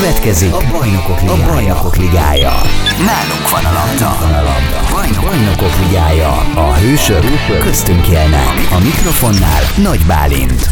Következik 0.00 0.52
a 0.52 0.60
Bajnokok 0.72 1.20
Ligája. 1.20 1.42
A 1.42 1.52
Bajnokok 1.52 1.96
Ligája. 1.96 2.52
Nálunk 2.98 3.50
van 3.50 3.64
a 3.64 3.72
labda. 3.72 4.16
Van 4.20 4.34
a 4.34 4.42
labda. 4.42 4.78
Bajnok, 4.92 5.24
Bajnokok 5.24 5.86
Ligája. 5.86 6.30
A 6.54 6.74
hősök, 6.74 7.24
köztünk 7.60 8.08
élnek. 8.08 8.68
A 8.70 8.78
mikrofonnál 8.84 9.62
Nagy 9.82 10.00
Bálint. 10.06 10.66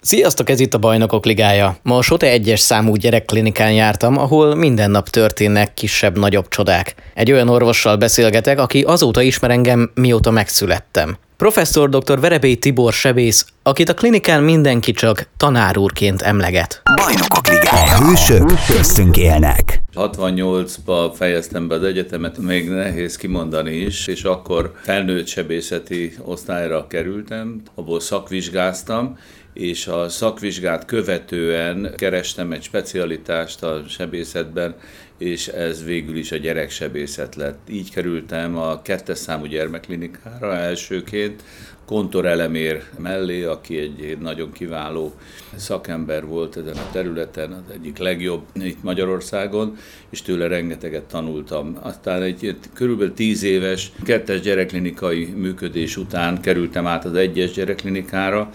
Sziasztok, 0.00 0.50
ez 0.50 0.60
itt 0.60 0.74
a 0.74 0.78
Bajnokok 0.78 1.24
Ligája. 1.24 1.76
Ma 1.82 1.96
a 1.96 2.02
Sote 2.02 2.38
1-es 2.38 2.56
számú 2.56 2.94
gyerekklinikán 2.94 3.72
jártam, 3.72 4.18
ahol 4.18 4.54
minden 4.54 4.90
nap 4.90 5.08
történnek 5.08 5.74
kisebb-nagyobb 5.74 6.48
csodák. 6.48 6.94
Egy 7.14 7.32
olyan 7.32 7.48
orvossal 7.48 7.96
beszélgetek, 7.96 8.60
aki 8.60 8.82
azóta 8.82 9.22
ismer 9.22 9.50
engem, 9.50 9.90
mióta 9.94 10.30
megszülettem. 10.30 11.16
Professzor 11.42 11.88
dr. 11.88 12.20
Verebély 12.20 12.54
Tibor 12.54 12.92
sebész, 12.92 13.46
akit 13.62 13.88
a 13.88 13.94
klinikán 13.94 14.42
mindenki 14.42 14.92
csak 14.92 15.28
tanárúrként 15.36 16.22
emleget. 16.22 16.82
Bajnokok 16.96 17.48
Ligája. 17.48 17.96
A 17.96 18.08
hősök 18.08 18.50
köztünk 18.66 19.16
élnek. 19.16 19.82
68-ba 19.94 21.12
fejeztem 21.14 21.68
be 21.68 21.74
az 21.74 21.82
egyetemet, 21.82 22.38
még 22.38 22.68
nehéz 22.68 23.16
kimondani 23.16 23.74
is, 23.74 24.06
és 24.06 24.22
akkor 24.22 24.72
felnőtt 24.82 25.26
sebészeti 25.26 26.14
osztályra 26.24 26.86
kerültem, 26.86 27.62
abból 27.74 28.00
szakvizsgáztam, 28.00 29.18
és 29.52 29.86
a 29.86 30.08
szakvizsgát 30.08 30.84
követően 30.84 31.94
kerestem 31.96 32.52
egy 32.52 32.62
specialitást 32.62 33.62
a 33.62 33.82
sebészetben, 33.88 34.74
és 35.18 35.48
ez 35.48 35.84
végül 35.84 36.16
is 36.16 36.32
a 36.32 36.36
gyereksebészet 36.36 37.34
lett. 37.34 37.58
Így 37.68 37.90
kerültem 37.90 38.56
a 38.56 38.82
kettes 38.82 39.18
számú 39.18 39.44
gyermekklinikára 39.44 40.54
elsőként, 40.54 41.42
Kontor 41.86 42.26
Elemér 42.26 42.82
mellé, 42.98 43.44
aki 43.44 43.78
egy 43.78 44.18
nagyon 44.20 44.52
kiváló 44.52 45.12
szakember 45.56 46.26
volt 46.26 46.56
ezen 46.56 46.76
a 46.76 46.90
területen, 46.92 47.52
az 47.52 47.74
egyik 47.74 47.98
legjobb 47.98 48.42
itt 48.54 48.82
Magyarországon, 48.82 49.76
és 50.10 50.22
tőle 50.22 50.46
rengeteget 50.46 51.02
tanultam. 51.02 51.78
Aztán 51.80 52.22
egy 52.22 52.56
körülbelül 52.74 53.14
tíz 53.14 53.42
éves 53.42 53.92
kettes 54.04 54.40
gyerekklinikai 54.40 55.24
működés 55.24 55.96
után 55.96 56.40
kerültem 56.40 56.86
át 56.86 57.04
az 57.04 57.14
egyes 57.14 57.52
gyerekklinikára, 57.52 58.50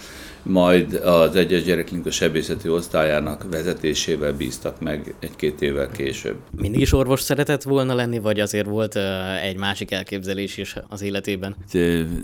majd 0.48 0.94
az 0.94 1.36
egyes 1.36 1.64
gyereklinika 1.64 2.12
sebészeti 2.12 2.70
osztályának 2.70 3.46
vezetésével 3.52 4.34
bíztak 4.34 4.82
meg 4.82 5.16
egy-két 5.20 5.62
évvel 5.62 5.92
később. 5.92 6.36
Mindig 6.58 6.82
is 6.82 6.94
orvos 6.94 7.22
szeretett 7.22 7.64
volna 7.64 7.94
lenni, 7.94 8.20
vagy 8.20 8.40
azért 8.40 8.68
volt 8.68 8.96
egy 9.44 9.58
másik 9.58 9.92
elképzelés 9.92 10.58
is 10.58 10.76
az 10.90 11.02
életében? 11.02 11.56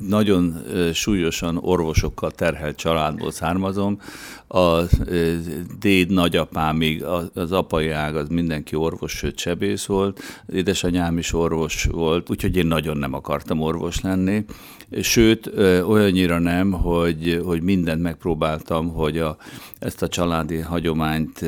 Nagyon 0.08 0.64
súlyosan 0.94 1.58
orvosokkal 1.62 2.32
terhelt 2.32 2.76
családból 2.76 3.32
származom. 3.32 4.00
A 4.48 4.80
déd 5.80 6.12
nagyapámig 6.12 7.04
az 7.34 7.52
apai 7.52 7.90
ág 7.90 8.16
az 8.16 8.28
mindenki 8.28 8.76
orvos, 8.76 9.12
sőt 9.12 9.38
sebész 9.38 9.86
volt. 9.86 10.20
Édesanyám 10.54 11.18
is 11.18 11.34
orvos 11.34 11.84
volt, 11.92 12.30
úgyhogy 12.30 12.58
én 12.58 12.68
nagyon 12.68 12.98
nem 12.98 13.14
akartam 13.14 13.62
orvos 13.62 14.02
lenni. 14.02 14.46
Sőt, 15.02 15.52
olyannyira 15.88 16.40
nem, 16.40 16.72
hogy, 16.72 17.42
hogy 17.46 17.62
mindent 17.62 18.02
megpróbáltam, 18.14 18.90
hogy 18.90 19.18
a, 19.18 19.38
ezt 19.80 20.02
a 20.02 20.08
családi 20.08 20.58
hagyományt 20.58 21.46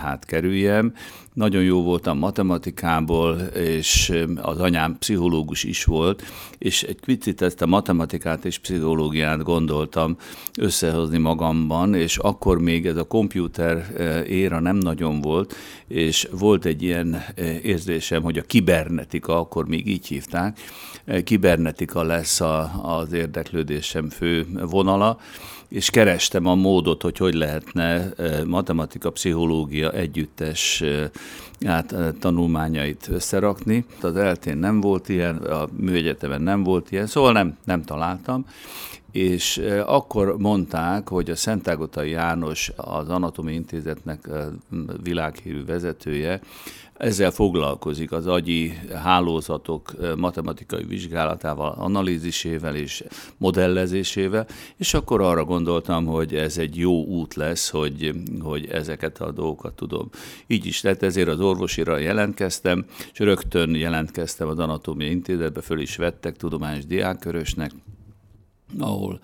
hát 0.00 0.24
kerüljem. 0.24 0.92
Nagyon 1.32 1.62
jó 1.62 1.82
voltam 1.82 2.18
matematikából, 2.18 3.36
és 3.54 4.12
az 4.42 4.60
anyám 4.60 4.96
pszichológus 4.98 5.64
is 5.64 5.84
volt, 5.84 6.22
és 6.58 6.82
egy 6.82 7.00
picit 7.00 7.42
ezt 7.42 7.62
a 7.62 7.66
matematikát 7.66 8.44
és 8.44 8.58
pszichológiát 8.58 9.42
gondoltam 9.42 10.16
összehozni 10.56 11.18
magamban, 11.18 11.94
és 11.94 12.16
akkor 12.16 12.58
még 12.58 12.86
ez 12.86 12.96
a 12.96 13.04
komputer 13.04 13.86
éra 14.28 14.60
nem 14.60 14.76
nagyon 14.76 15.20
volt, 15.20 15.54
és 15.88 16.28
volt 16.38 16.64
egy 16.64 16.82
ilyen 16.82 17.22
érzésem, 17.62 18.22
hogy 18.22 18.38
a 18.38 18.42
kibernetika, 18.42 19.40
akkor 19.40 19.68
még 19.68 19.86
így 19.86 20.06
hívták, 20.06 20.58
kibernetika 21.24 22.02
lesz 22.02 22.40
a, 22.40 22.70
az 22.82 23.12
érdeklődésem 23.12 24.08
fő 24.08 24.46
vonala, 24.70 25.18
és 25.68 25.90
kerestem 25.90 26.46
a 26.46 26.54
módot, 26.54 27.02
hogy 27.02 27.16
hogy 27.16 27.34
lehetne 27.34 28.08
matematika, 28.46 29.10
pszichológia 29.10 29.90
együttes 29.90 30.84
hát, 31.66 31.94
tanulmányait 32.20 33.08
összerakni. 33.10 33.84
Az 34.00 34.16
eltén 34.16 34.56
nem 34.56 34.80
volt 34.80 35.08
ilyen, 35.08 35.36
a 35.36 35.68
műegyetemen 35.76 36.42
nem 36.42 36.62
volt 36.62 36.90
ilyen, 36.90 37.06
szóval 37.06 37.32
nem, 37.32 37.56
nem 37.64 37.84
találtam, 37.84 38.44
és 39.12 39.62
akkor 39.86 40.38
mondták, 40.38 41.08
hogy 41.08 41.30
a 41.30 41.36
Szentágotai 41.36 42.10
János, 42.10 42.72
az 42.76 43.08
Anatomi 43.08 43.52
Intézetnek 43.52 44.28
világhírű 45.02 45.64
vezetője, 45.64 46.40
ezzel 46.98 47.30
foglalkozik 47.30 48.12
az 48.12 48.26
agyi 48.26 48.78
hálózatok 48.94 49.92
matematikai 50.16 50.84
vizsgálatával, 50.84 51.74
analízisével 51.78 52.76
és 52.76 53.04
modellezésével, 53.36 54.46
és 54.76 54.94
akkor 54.94 55.20
arra 55.20 55.44
gondoltam, 55.44 56.06
hogy 56.06 56.34
ez 56.34 56.58
egy 56.58 56.76
jó 56.76 57.04
út 57.04 57.34
lesz, 57.34 57.70
hogy, 57.70 58.12
hogy 58.40 58.66
ezeket 58.70 59.20
a 59.20 59.32
dolgokat 59.32 59.74
tudom. 59.74 60.10
Így 60.46 60.66
is 60.66 60.82
lett, 60.82 61.02
ezért 61.02 61.28
az 61.28 61.40
orvosira 61.40 61.96
jelentkeztem, 61.96 62.84
és 63.12 63.18
rögtön 63.18 63.74
jelentkeztem 63.74 64.48
az 64.48 64.58
Anatómiai 64.58 65.10
Intézetbe, 65.10 65.60
föl 65.60 65.80
is 65.80 65.96
vettek 65.96 66.36
tudományos 66.36 66.86
diákkörösnek, 66.86 67.70
ahol 68.78 69.20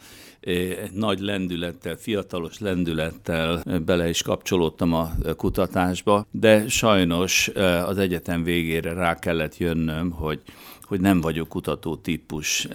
nagy 0.93 1.21
lendülettel, 1.21 1.97
fiatalos 1.97 2.59
lendülettel 2.59 3.63
bele 3.85 4.09
is 4.09 4.23
kapcsolódtam 4.23 4.93
a 4.93 5.11
kutatásba, 5.37 6.27
de 6.31 6.69
sajnos 6.69 7.51
az 7.87 7.99
egyetem 7.99 8.45
végére 8.45 8.93
rá 8.93 9.19
kellett 9.19 9.57
jönnöm, 9.57 10.11
hogy 10.11 10.41
hogy 10.95 11.03
nem 11.03 11.21
vagyok 11.21 11.49
kutató 11.49 11.97
típus. 11.97 12.69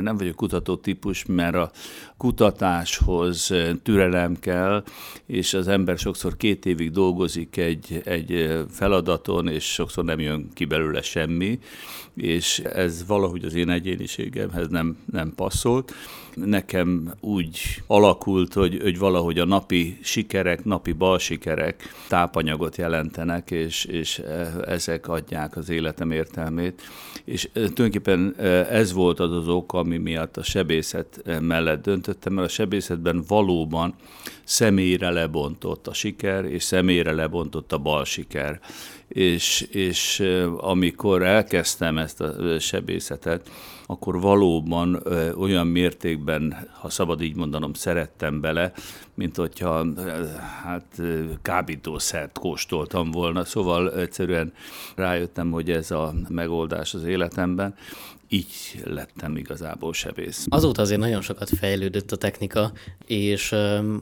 Nem 0.00 0.16
vagyok 0.16 0.36
kutató 0.36 0.76
típus, 0.76 1.24
mert 1.24 1.54
a 1.54 1.70
kutatáshoz 2.16 3.52
türelem 3.82 4.38
kell, 4.38 4.84
és 5.26 5.54
az 5.54 5.68
ember 5.68 5.98
sokszor 5.98 6.36
két 6.36 6.66
évig 6.66 6.90
dolgozik 6.90 7.56
egy, 7.56 8.00
egy 8.04 8.50
feladaton, 8.70 9.48
és 9.48 9.64
sokszor 9.64 10.04
nem 10.04 10.20
jön 10.20 10.48
ki 10.54 10.64
belőle 10.64 11.02
semmi, 11.02 11.58
és 12.14 12.58
ez 12.58 13.04
valahogy 13.06 13.44
az 13.44 13.54
én 13.54 13.70
egyéniségemhez 13.70 14.68
nem, 14.68 14.96
nem 15.12 15.32
passzolt. 15.34 15.94
Nekem 16.34 17.14
úgy 17.20 17.60
alakult, 17.86 18.52
hogy, 18.52 18.78
hogy 18.82 18.98
valahogy 18.98 19.38
a 19.38 19.44
napi 19.44 19.98
sikerek, 20.02 20.64
napi 20.64 20.92
bal 20.92 21.18
sikerek 21.18 21.82
tápanyagot 22.08 22.76
jelentenek, 22.76 23.50
és, 23.50 23.84
és 23.84 24.22
ezek 24.66 25.08
adják 25.08 25.56
az 25.56 25.68
életem 25.68 26.10
értelmét. 26.10 26.82
És 27.26 27.48
tulajdonképpen 27.52 28.34
ez 28.70 28.92
volt 28.92 29.20
az 29.20 29.32
az 29.32 29.48
ok, 29.48 29.72
ami 29.72 29.96
miatt 29.96 30.36
a 30.36 30.42
sebészet 30.42 31.22
mellett 31.40 31.82
döntöttem, 31.82 32.32
mert 32.32 32.46
a 32.48 32.50
sebészetben 32.50 33.24
valóban 33.28 33.94
személyre 34.46 35.10
lebontott 35.10 35.86
a 35.86 35.94
siker, 35.94 36.44
és 36.44 36.62
személyre 36.62 37.12
lebontott 37.12 37.72
a 37.72 37.78
bal 37.78 38.04
siker. 38.04 38.60
És, 39.08 39.60
és 39.60 40.22
amikor 40.56 41.22
elkezdtem 41.22 41.98
ezt 41.98 42.20
a 42.20 42.58
sebészetet, 42.58 43.50
akkor 43.86 44.20
valóban 44.20 45.02
olyan 45.38 45.66
mértékben, 45.66 46.68
ha 46.80 46.90
szabad 46.90 47.22
így 47.22 47.36
mondanom, 47.36 47.72
szerettem 47.72 48.40
bele, 48.40 48.72
mint 49.14 49.36
hogyha 49.36 49.86
hát 50.62 51.02
kábítószert 51.42 52.38
kóstoltam 52.38 53.10
volna. 53.10 53.44
Szóval 53.44 53.94
egyszerűen 53.94 54.52
rájöttem, 54.94 55.50
hogy 55.50 55.70
ez 55.70 55.90
a 55.90 56.14
megoldás 56.28 56.94
az 56.94 57.04
életemben, 57.04 57.74
így 58.28 58.82
lettem 58.84 59.36
igazából 59.36 59.92
sebész. 59.92 60.46
Azóta 60.48 60.82
azért 60.82 61.00
nagyon 61.00 61.22
sokat 61.22 61.48
fejlődött 61.48 62.12
a 62.12 62.16
technika, 62.16 62.72
és 63.06 63.54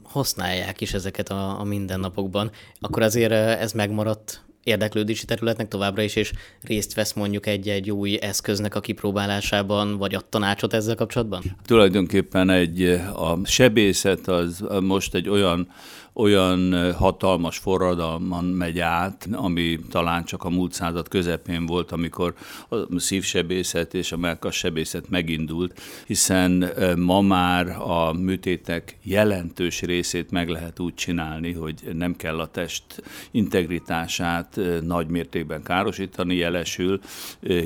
használják 0.03 0.81
is 0.81 0.95
ezeket 0.95 1.29
a, 1.29 1.61
a 1.61 1.65
mindennapokban. 1.65 2.51
Akkor 2.81 3.03
azért 3.03 3.33
ez 3.33 3.73
megmaradt 3.73 4.45
érdeklődési 4.65 5.25
területnek 5.25 5.69
továbbra 5.69 6.03
is, 6.03 6.17
és 6.17 6.33
részt 6.63 6.95
vesz 6.95 7.13
mondjuk 7.13 7.47
egy-egy 7.47 7.91
új 7.91 8.19
eszköznek 8.21 8.75
a 8.75 8.81
kipróbálásában, 8.81 9.97
vagy 9.97 10.15
a 10.15 10.21
tanácsot 10.29 10.73
ezzel 10.73 10.95
kapcsolatban? 10.95 11.43
Tulajdonképpen 11.67 12.51
egy, 12.51 12.83
a 13.15 13.39
sebészet 13.45 14.29
az 14.29 14.65
most 14.81 15.15
egy 15.15 15.29
olyan 15.29 15.69
olyan 16.15 16.93
hatalmas 16.93 17.59
forradalman 17.59 18.45
megy 18.45 18.79
át, 18.79 19.29
ami 19.33 19.79
talán 19.91 20.25
csak 20.25 20.45
a 20.45 20.51
múlt 20.51 20.73
század 20.73 21.09
közepén 21.09 21.67
volt, 21.67 21.93
amikor 21.93 22.35
a 22.69 22.99
szívsebészet 22.99 23.95
és 23.95 24.13
a 24.13 24.17
melkassebészet 24.17 25.09
megindult, 25.09 25.81
hiszen 26.07 26.73
ma 26.97 27.21
már 27.21 27.69
a 27.69 28.13
műtétek 28.13 28.99
jelentős 29.03 29.81
részét 29.81 30.31
meg 30.31 30.49
lehet 30.49 30.81
úgy 30.81 30.95
csinálni, 30.95 31.53
hogy 31.53 31.75
nem 31.93 32.17
kell 32.17 32.41
a 32.41 32.47
test 32.47 32.85
integritását 33.31 34.54
nagy 34.83 35.07
mértékben 35.07 35.63
károsítani, 35.63 36.35
jelesül 36.35 37.01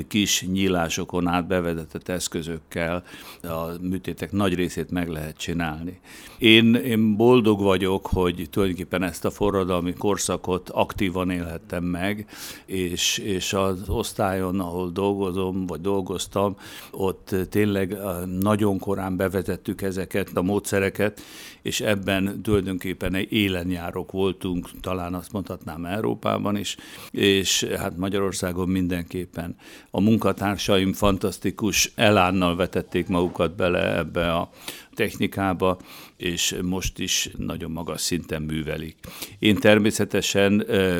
kis 0.07 0.45
nyílásokon 0.51 1.27
át 1.27 1.47
bevezetett 1.47 2.09
eszközökkel 2.09 3.03
a 3.43 3.65
műtétek 3.81 4.31
nagy 4.31 4.55
részét 4.55 4.91
meg 4.91 5.07
lehet 5.07 5.37
csinálni. 5.37 5.99
Én, 6.37 6.75
én 6.75 7.15
boldog 7.15 7.61
vagyok, 7.61 8.07
hogy 8.07 8.47
tulajdonképpen 8.51 9.03
ezt 9.03 9.25
a 9.25 9.31
forradalmi 9.31 9.93
korszakot 9.93 10.69
aktívan 10.69 11.29
élhettem 11.29 11.83
meg, 11.83 12.25
és, 12.65 13.17
és 13.17 13.53
az 13.53 13.89
osztályon, 13.89 14.59
ahol 14.59 14.89
dolgozom, 14.89 15.65
vagy 15.65 15.81
dolgoztam, 15.81 16.55
ott 16.91 17.35
tényleg 17.49 17.97
nagyon 18.39 18.79
korán 18.79 19.15
bevezettük 19.15 19.81
ezeket 19.81 20.29
a 20.33 20.41
módszereket, 20.41 21.21
és 21.61 21.81
ebben 21.81 22.41
tulajdonképpen 22.41 23.13
egy 23.13 23.31
élenjárok 23.31 24.11
voltunk, 24.11 24.69
talán 24.81 25.13
azt 25.13 25.31
mondhatnám 25.31 25.85
Európában 25.85 26.57
is, 26.57 26.77
és 27.11 27.63
hát 27.63 27.97
Magyarországon 27.97 28.69
mindenképpen. 28.69 29.55
A 29.91 30.01
munkatársaim 30.01 30.93
fantasztikus 30.93 31.91
elánnal 31.95 32.55
vetették 32.55 33.07
magukat 33.07 33.55
bele 33.55 33.97
ebbe 33.97 34.33
a 34.33 34.49
technikába, 34.93 35.77
és 36.17 36.55
most 36.61 36.99
is 36.99 37.29
nagyon 37.37 37.71
magas 37.71 38.01
szinten 38.01 38.41
művelik. 38.41 38.95
Én 39.39 39.55
természetesen 39.55 40.59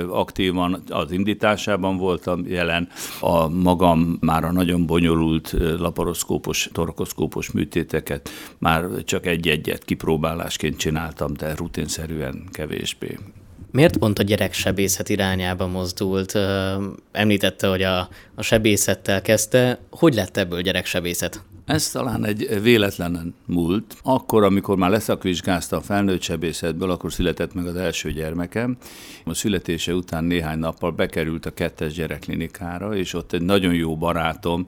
aktívan 0.10 0.84
az 0.90 1.12
indításában 1.12 1.98
voltam 1.98 2.48
jelen, 2.48 2.90
a 3.20 3.48
magam 3.48 4.18
már 4.20 4.44
a 4.44 4.52
nagyon 4.52 4.86
bonyolult 4.86 5.56
laparoszkópos, 5.78 6.70
torkoszkópos 6.72 7.52
műtéteket 7.52 8.30
már 8.58 8.86
csak 9.04 9.26
egy-egyet 9.26 9.84
kipróbálásként 9.86 10.78
csináltam, 10.78 11.34
de 11.34 11.56
rutinszerűen 11.56 12.44
kevésbé. 12.52 13.18
Miért 13.72 13.98
pont 13.98 14.20
a 14.20 14.24
gyerek 14.24 14.54
sebészet 14.54 15.10
irányába 15.10 15.68
mozdult? 15.68 16.38
Említette, 17.12 17.68
hogy 17.68 17.82
a, 17.82 18.10
a 18.36 18.42
sebészettel 18.42 19.22
kezdte. 19.22 19.80
Hogy 19.90 20.14
lett 20.14 20.38
ebből 20.38 20.62
gyereksebészet? 20.62 21.44
Ez 21.70 21.92
talán 21.92 22.26
egy 22.26 22.62
véletlenen 22.62 23.36
múlt. 23.46 23.96
Akkor, 24.04 24.44
amikor 24.44 24.78
már 24.78 24.90
leszakvizsgázta 24.90 25.78
a 25.78 25.82
felnőtt 25.82 26.22
sebészetből, 26.22 26.92
akkor 26.92 27.14
született 27.14 27.54
meg 27.54 27.66
az 27.68 27.76
első 27.76 28.12
gyermekem. 28.12 28.78
A 29.26 29.34
születése 29.34 29.94
után 29.94 30.24
néhány 30.24 30.60
nappal 30.60 30.92
bekerült 30.92 31.46
a 31.46 31.54
kettes 31.54 31.94
gyerekklinikára, 31.94 32.96
és 32.96 33.14
ott 33.14 33.34
egy 33.34 33.42
nagyon 33.42 33.74
jó 33.74 33.98
barátom, 33.98 34.68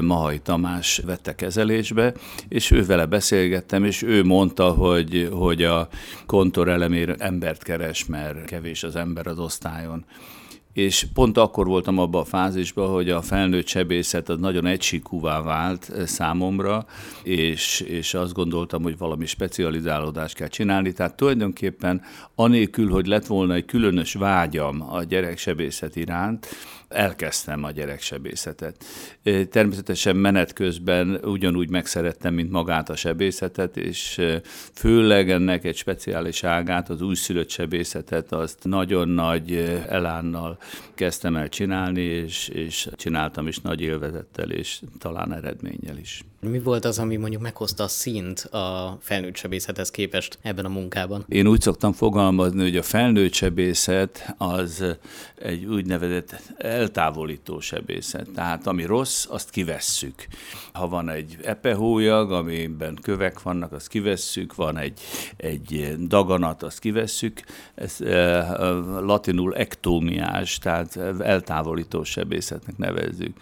Mahai 0.00 0.38
Tamás 0.38 1.00
vette 1.06 1.34
kezelésbe, 1.34 2.14
és 2.48 2.70
ő 2.70 2.84
vele 2.84 3.06
beszélgettem, 3.06 3.84
és 3.84 4.02
ő 4.02 4.24
mondta, 4.24 4.70
hogy, 4.70 5.28
hogy 5.32 5.62
a 5.62 5.88
kontor 6.26 6.68
elemére 6.68 7.14
embert 7.18 7.62
keres, 7.62 8.06
mert 8.06 8.44
kevés 8.44 8.82
az 8.82 8.96
ember 8.96 9.26
az 9.26 9.38
osztályon 9.38 10.04
és 10.76 11.06
pont 11.14 11.38
akkor 11.38 11.66
voltam 11.66 11.98
abban 11.98 12.20
a 12.20 12.24
fázisban, 12.24 12.88
hogy 12.90 13.10
a 13.10 13.22
felnőtt 13.22 13.66
sebészet 13.66 14.28
az 14.28 14.38
nagyon 14.38 14.66
egysíkúvá 14.66 15.42
vált 15.42 15.90
eh, 15.90 16.06
számomra, 16.06 16.86
és, 17.22 17.80
és 17.80 18.14
azt 18.14 18.32
gondoltam, 18.32 18.82
hogy 18.82 18.98
valami 18.98 19.26
specializálódást 19.26 20.34
kell 20.34 20.48
csinálni. 20.48 20.92
Tehát 20.92 21.16
tulajdonképpen 21.16 22.02
anélkül, 22.34 22.90
hogy 22.90 23.06
lett 23.06 23.26
volna 23.26 23.54
egy 23.54 23.64
különös 23.64 24.14
vágyam 24.14 24.92
a 24.92 25.02
gyereksebészet 25.02 25.96
iránt, 25.96 26.46
elkezdtem 26.88 27.64
a 27.64 27.70
gyereksebészetet. 27.70 28.84
Természetesen 29.50 30.16
menet 30.16 30.52
közben 30.52 31.20
ugyanúgy 31.22 31.70
megszerettem, 31.70 32.34
mint 32.34 32.50
magát 32.50 32.90
a 32.90 32.96
sebészetet, 32.96 33.76
és 33.76 34.20
főleg 34.74 35.30
ennek 35.30 35.64
egy 35.64 35.76
speciális 35.76 36.44
ágát, 36.44 36.88
az 36.88 37.02
újszülött 37.02 37.50
sebészetet, 37.50 38.32
azt 38.32 38.64
nagyon 38.64 39.08
nagy 39.08 39.54
elánnal 39.88 40.58
kezdtem 40.94 41.36
el 41.36 41.48
csinálni, 41.48 42.02
és, 42.02 42.48
és 42.48 42.88
csináltam 42.96 43.46
is 43.46 43.58
nagy 43.58 43.80
élvezettel, 43.80 44.50
és 44.50 44.80
talán 44.98 45.34
eredménnyel 45.34 45.98
is. 45.98 46.24
Mi 46.50 46.58
volt 46.58 46.84
az, 46.84 46.98
ami 46.98 47.16
mondjuk 47.16 47.42
meghozta 47.42 47.84
a 47.84 47.88
szint 47.88 48.38
a 48.40 48.98
felnőtt 49.00 49.36
sebészethez 49.36 49.90
képest 49.90 50.38
ebben 50.42 50.64
a 50.64 50.68
munkában? 50.68 51.24
Én 51.28 51.46
úgy 51.46 51.60
szoktam 51.60 51.92
fogalmazni, 51.92 52.62
hogy 52.62 52.76
a 52.76 52.82
felnőtt 52.82 53.32
sebészet 53.32 54.34
az 54.38 54.84
egy 55.34 55.64
úgynevezett 55.64 56.42
eltávolító 56.56 57.60
sebészet. 57.60 58.28
Tehát 58.34 58.66
ami 58.66 58.84
rossz, 58.84 59.26
azt 59.28 59.50
kivesszük. 59.50 60.26
Ha 60.72 60.88
van 60.88 61.08
egy 61.08 61.36
epehólyag, 61.42 62.32
amiben 62.32 62.98
kövek 63.02 63.42
vannak, 63.42 63.72
azt 63.72 63.88
kivesszük, 63.88 64.54
van 64.54 64.78
egy, 64.78 65.00
egy 65.36 65.94
daganat, 66.06 66.62
azt 66.62 66.78
kivesszük. 66.78 67.40
Ez 67.74 68.00
eh, 68.00 68.48
latinul 69.00 69.56
ektómiás, 69.56 70.58
tehát 70.58 70.96
eltávolító 71.20 72.04
sebészetnek 72.04 72.76
nevezzük 72.76 73.36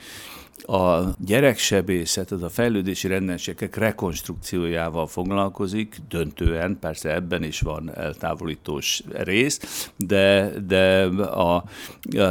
a 0.67 1.15
gyereksebészet, 1.19 2.31
az 2.31 2.43
a 2.43 2.49
fejlődési 2.49 3.09
rendelségek 3.09 3.77
rekonstrukciójával 3.77 5.07
foglalkozik, 5.07 5.97
döntően, 6.09 6.79
persze 6.81 7.15
ebben 7.15 7.43
is 7.43 7.61
van 7.61 7.95
eltávolítós 7.95 9.03
rész, 9.13 9.91
de, 9.97 10.53
de 10.67 11.05
a 11.23 11.65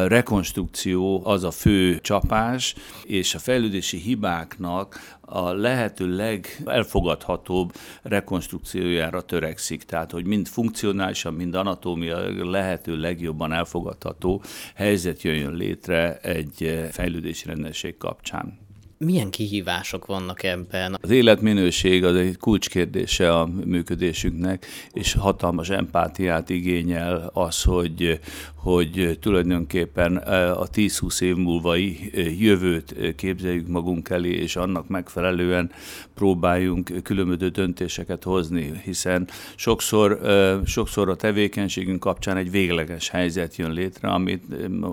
rekonstrukció 0.08 1.26
az 1.26 1.44
a 1.44 1.52
fő 1.52 2.00
csapás, 2.00 2.76
és 3.04 3.36
a 3.36 3.40
fejlődési 3.40 3.98
hibáknak 3.98 5.00
a 5.26 5.54
lehető 5.54 6.16
legelfogadhatóbb 6.16 7.74
rekonstrukciójára 8.02 9.22
törekszik. 9.22 9.84
Tehát, 9.84 10.12
hogy 10.12 10.26
mind 10.26 10.48
funkcionálisan, 10.48 11.34
mind 11.34 11.56
anatómia 11.56 12.50
lehető 12.52 12.96
legjobban 12.96 13.54
elfogadható 13.54 14.44
helyzet 14.76 15.22
jöjjön 15.22 15.54
létre 15.54 16.18
egy 16.18 16.88
fejlődési 16.92 17.48
rendesség 17.48 17.98
kapcsán. 17.98 18.23
blockchain. 18.24 18.63
Milyen 19.04 19.30
kihívások 19.30 20.06
vannak 20.06 20.44
ebben? 20.44 20.98
Az 21.02 21.10
életminőség 21.10 22.04
az 22.04 22.16
egy 22.16 22.38
kulcskérdése 22.38 23.40
a 23.40 23.50
működésünknek, 23.66 24.66
és 24.92 25.14
hatalmas 25.14 25.70
empátiát 25.70 26.50
igényel 26.50 27.30
az, 27.34 27.64
hogy, 27.64 28.20
hogy 28.56 29.18
tulajdonképpen 29.22 30.18
a 30.18 30.66
10-20 30.66 31.22
év 31.22 31.36
múlvai 31.36 32.12
jövőt 32.40 33.16
képzeljük 33.16 33.68
magunk 33.68 34.10
elé, 34.10 34.32
és 34.32 34.56
annak 34.56 34.88
megfelelően 34.88 35.72
próbáljunk 36.16 36.92
különböző 37.04 37.50
döntéseket 37.50 38.24
hozni, 38.24 38.72
hiszen 38.84 39.28
sokszor, 39.56 40.20
sokszor 40.66 41.10
a 41.10 41.16
tevékenységünk 41.16 42.00
kapcsán 42.00 42.38
egy 42.38 42.52
végleges 42.52 43.10
helyzet 43.10 43.56
jön 43.56 43.72
létre, 43.72 44.08
amit 44.08 44.44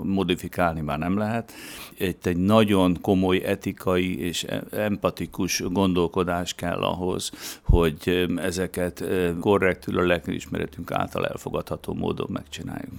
modifikálni 0.05 0.81
már 0.81 0.99
nem 0.99 1.19
lehet. 1.19 1.53
Itt 1.99 2.27
egy 2.27 2.37
nagyon 2.37 2.99
komoly 3.01 3.43
etikai 3.45 4.00
és 4.03 4.47
empatikus 4.71 5.63
gondolkodás 5.71 6.55
kell 6.55 6.83
ahhoz, 6.83 7.31
hogy 7.63 8.29
ezeket 8.37 9.05
korrektül 9.41 9.99
a 9.99 10.07
lelkiismeretünk 10.07 10.91
által 10.93 11.27
elfogadható 11.27 11.95
módon 11.95 12.29
megcsináljuk. 12.31 12.93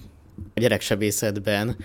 A 0.54 0.60
gyereksebészetben 0.60 1.76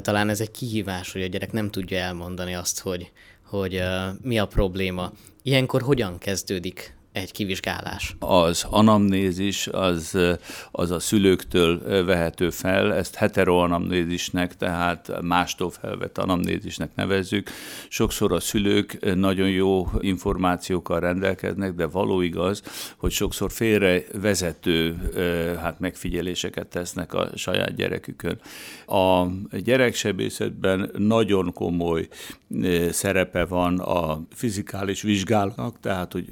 talán 0.00 0.28
ez 0.28 0.40
egy 0.40 0.50
kihívás, 0.50 1.12
hogy 1.12 1.22
a 1.22 1.26
gyerek 1.26 1.52
nem 1.52 1.70
tudja 1.70 1.98
elmondani 1.98 2.54
azt, 2.54 2.80
hogy, 2.80 3.12
hogy 3.42 3.82
mi 4.22 4.38
a 4.38 4.46
probléma. 4.46 5.12
Ilyenkor 5.42 5.82
hogyan 5.82 6.18
kezdődik 6.18 6.96
egy 7.14 7.32
kivizsgálás? 7.32 8.16
Az 8.18 8.66
anamnézis 8.70 9.66
az, 9.66 10.18
az 10.70 10.90
a 10.90 10.98
szülőktől 10.98 12.04
vehető 12.04 12.50
fel, 12.50 12.94
ezt 12.94 13.14
heteroanamnézisnek, 13.14 14.56
tehát 14.56 15.22
mástól 15.22 15.70
felvett 15.70 16.18
anamnézisnek 16.18 16.90
nevezzük. 16.94 17.50
Sokszor 17.88 18.32
a 18.32 18.40
szülők 18.40 19.14
nagyon 19.14 19.50
jó 19.50 19.90
információkkal 20.00 21.00
rendelkeznek, 21.00 21.74
de 21.74 21.86
való 21.86 22.20
igaz, 22.20 22.62
hogy 22.96 23.10
sokszor 23.10 23.52
félre 23.52 24.02
vezető 24.20 24.96
hát 25.62 25.80
megfigyeléseket 25.80 26.66
tesznek 26.66 27.14
a 27.14 27.30
saját 27.34 27.74
gyerekükön. 27.74 28.40
A 28.86 29.26
gyereksebészetben 29.58 30.90
nagyon 30.96 31.52
komoly 31.52 32.08
szerepe 32.90 33.44
van 33.44 33.78
a 33.78 34.22
fizikális 34.30 35.02
vizsgálatnak, 35.02 35.80
tehát 35.80 36.12
hogy 36.12 36.28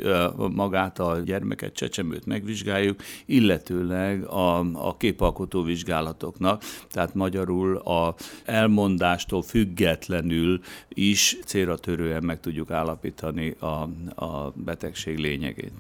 maga 0.53 0.72
magát 0.73 0.99
a 0.99 1.21
gyermeket, 1.25 1.73
csecsemőt 1.73 2.27
megvizsgáljuk, 2.27 3.03
illetőleg 3.27 4.25
a, 4.25 4.59
a 4.59 4.97
képalkotó 4.97 5.63
vizsgálatoknak, 5.63 6.63
tehát 6.91 7.15
magyarul 7.15 7.77
a 7.77 8.15
elmondástól 8.45 9.43
függetlenül 9.43 10.61
is 10.89 11.37
célra 11.45 11.77
törően 11.77 12.25
meg 12.25 12.41
tudjuk 12.41 12.71
állapítani 12.71 13.55
a, 13.59 13.89
a 14.25 14.53
betegség 14.55 15.19
lényegét. 15.19 15.73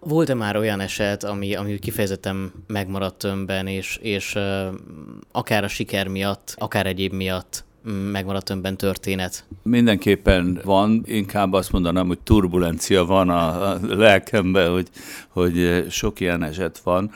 Volt-e 0.00 0.34
már 0.34 0.56
olyan 0.56 0.80
eset, 0.80 1.24
ami, 1.24 1.54
ami 1.54 1.78
kifejezetten 1.78 2.52
megmaradt 2.66 3.24
önben, 3.24 3.66
és, 3.66 3.98
és 4.02 4.38
akár 5.32 5.64
a 5.64 5.68
siker 5.68 6.08
miatt, 6.08 6.54
akár 6.58 6.86
egyéb 6.86 7.12
miatt 7.12 7.64
megmaradt 8.10 8.50
önben 8.50 8.76
történet? 8.76 9.44
Mindenképpen 9.62 10.60
van, 10.64 11.02
inkább 11.06 11.52
azt 11.52 11.72
mondanám, 11.72 12.06
hogy 12.06 12.18
turbulencia 12.18 13.04
van 13.04 13.28
a, 13.28 13.70
a 13.70 13.78
lelkemben, 13.82 14.70
hogy, 14.72 14.88
hogy 15.28 15.86
sok 15.90 16.20
ilyen 16.20 16.42
eset 16.42 16.78
van. 16.78 17.10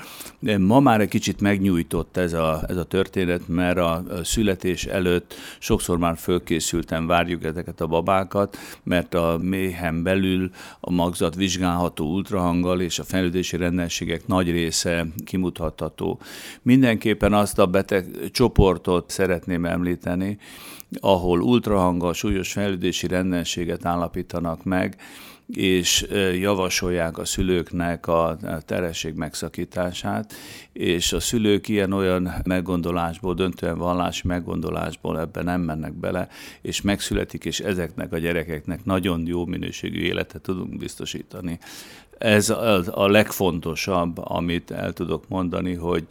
Ma 0.58 0.80
már 0.80 1.00
egy 1.00 1.08
kicsit 1.08 1.40
megnyújtott 1.40 2.16
ez 2.16 2.32
a, 2.32 2.62
ez 2.68 2.76
a 2.76 2.84
történet, 2.84 3.48
mert 3.48 3.78
a 3.78 4.04
születés 4.22 4.84
előtt 4.84 5.34
sokszor 5.58 5.98
már 5.98 6.16
fölkészülten 6.16 7.06
várjuk 7.06 7.44
ezeket 7.44 7.80
a 7.80 7.86
babákat, 7.86 8.56
mert 8.82 9.14
a 9.14 9.38
méhen 9.42 10.02
belül 10.02 10.50
a 10.80 10.90
magzat 10.90 11.34
vizsgálható 11.34 12.12
ultrahanggal, 12.12 12.80
és 12.80 12.98
a 12.98 13.04
fejlődési 13.04 13.56
rendelségek 13.56 14.26
nagy 14.26 14.50
része 14.50 15.06
kimutatható. 15.24 16.20
Mindenképpen 16.62 17.32
azt 17.32 17.58
a 17.58 17.66
beteg 17.66 18.06
csoportot 18.30 19.10
szeretném 19.10 19.64
említeni, 19.64 20.38
ahol 21.00 21.40
ultrahanggal 21.40 22.12
súlyos 22.12 22.52
fejlődési 22.52 23.06
rendelséget 23.06 23.86
állapítanak 23.86 24.64
meg, 24.64 24.96
és 25.56 26.06
javasolják 26.40 27.18
a 27.18 27.24
szülőknek 27.24 28.06
a 28.06 28.36
teresség 28.66 29.14
megszakítását, 29.14 30.32
és 30.72 31.12
a 31.12 31.20
szülők 31.20 31.68
ilyen-olyan 31.68 32.32
meggondolásból, 32.44 33.34
döntően 33.34 33.78
vallási 33.78 34.26
meggondolásból 34.26 35.20
ebben 35.20 35.44
nem 35.44 35.60
mennek 35.60 35.92
bele, 35.92 36.28
és 36.62 36.80
megszületik, 36.80 37.44
és 37.44 37.60
ezeknek 37.60 38.12
a 38.12 38.18
gyerekeknek 38.18 38.84
nagyon 38.84 39.26
jó 39.26 39.44
minőségű 39.44 40.00
életet 40.00 40.42
tudunk 40.42 40.76
biztosítani. 40.78 41.58
Ez 42.22 42.50
a 42.90 43.06
legfontosabb, 43.06 44.18
amit 44.18 44.70
el 44.70 44.92
tudok 44.92 45.28
mondani, 45.28 45.74
hogy 45.74 46.06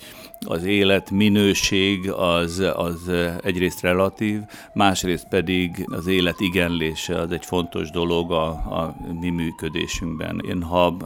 az 0.45 0.63
élet 0.63 1.11
minőség 1.11 2.11
az, 2.11 2.63
az 2.75 3.11
egyrészt 3.43 3.81
relatív, 3.81 4.39
másrészt 4.73 5.27
pedig 5.29 5.85
az 5.91 6.07
élet 6.07 6.39
igenlése 6.39 7.19
az 7.19 7.31
egy 7.31 7.45
fontos 7.45 7.89
dolog 7.89 8.31
a, 8.31 8.47
a 8.47 8.95
mi 9.19 9.29
működésünkben. 9.29 10.41
Én 10.47 10.61
ha 10.61 10.97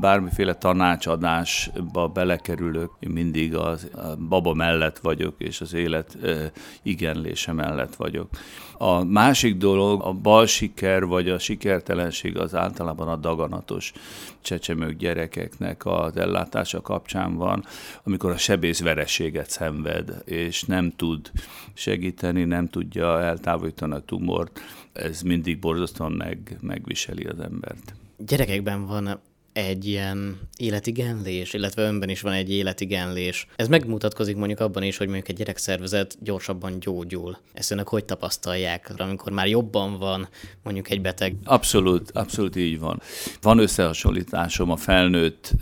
bármiféle 0.00 0.54
tanácsadásba 0.54 2.08
belekerülök, 2.08 2.90
én 3.00 3.10
mindig 3.10 3.54
az, 3.54 3.88
a 3.94 4.16
baba 4.28 4.54
mellett 4.54 4.98
vagyok, 4.98 5.34
és 5.38 5.60
az 5.60 5.74
élet 5.74 6.18
igenlése 6.82 7.52
mellett 7.52 7.94
vagyok. 7.94 8.28
A 8.78 9.04
másik 9.04 9.56
dolog, 9.56 10.02
a 10.02 10.12
bal 10.12 10.46
siker 10.46 11.04
vagy 11.04 11.28
a 11.28 11.38
sikertelenség 11.38 12.38
az 12.38 12.54
általában 12.54 13.08
a 13.08 13.16
daganatos 13.16 13.92
csecsemők 14.52 14.96
gyerekeknek 14.96 15.86
az 15.86 16.16
ellátása 16.16 16.80
kapcsán 16.80 17.34
van, 17.36 17.64
amikor 18.02 18.30
a 18.30 18.36
sebész 18.36 18.80
vereséget 18.80 19.50
szenved, 19.50 20.22
és 20.24 20.62
nem 20.62 20.92
tud 20.96 21.30
segíteni, 21.74 22.44
nem 22.44 22.68
tudja 22.68 23.20
eltávolítani 23.20 23.94
a 23.94 24.00
tumort, 24.00 24.60
ez 24.92 25.22
mindig 25.22 25.58
borzasztóan 25.58 26.12
meg, 26.12 26.56
megviseli 26.60 27.24
az 27.24 27.40
embert. 27.40 27.94
Gyerekekben 28.16 28.86
van 28.86 29.20
egy 29.52 29.86
ilyen 29.86 30.38
életigenlés, 30.56 31.52
illetve 31.52 31.82
önben 31.82 32.08
is 32.08 32.20
van 32.20 32.32
egy 32.32 32.50
életigenlés. 32.52 33.46
Ez 33.56 33.68
megmutatkozik 33.68 34.36
mondjuk 34.36 34.60
abban 34.60 34.82
is, 34.82 34.96
hogy 34.96 35.06
mondjuk 35.06 35.28
egy 35.28 35.36
gyerekszervezet 35.36 36.16
gyorsabban 36.20 36.78
gyógyul. 36.78 37.38
Ezt 37.52 37.70
önök 37.70 37.88
hogy 37.88 38.04
tapasztalják, 38.04 38.92
amikor 38.96 39.32
már 39.32 39.46
jobban 39.46 39.98
van 39.98 40.28
mondjuk 40.62 40.90
egy 40.90 41.00
beteg? 41.00 41.36
Abszolút, 41.44 42.10
abszolút 42.10 42.56
így 42.56 42.78
van. 42.78 43.00
Van 43.40 43.58
összehasonlításom 43.58 44.70
a 44.70 44.76
felnőtt 44.76 45.52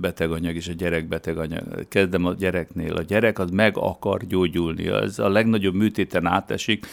beteganyag 0.00 0.54
és 0.54 0.68
a 0.68 0.72
gyerek 0.72 1.08
beteganyag. 1.08 1.88
Kezdem 1.88 2.24
a 2.24 2.32
gyereknél. 2.32 2.94
A 2.94 3.02
gyerek 3.02 3.38
az 3.38 3.50
meg 3.50 3.76
akar 3.76 4.26
gyógyulni. 4.26 4.88
Az 4.88 5.18
a 5.18 5.28
legnagyobb 5.28 5.74
műtéten 5.74 6.26
átesik, 6.26 6.86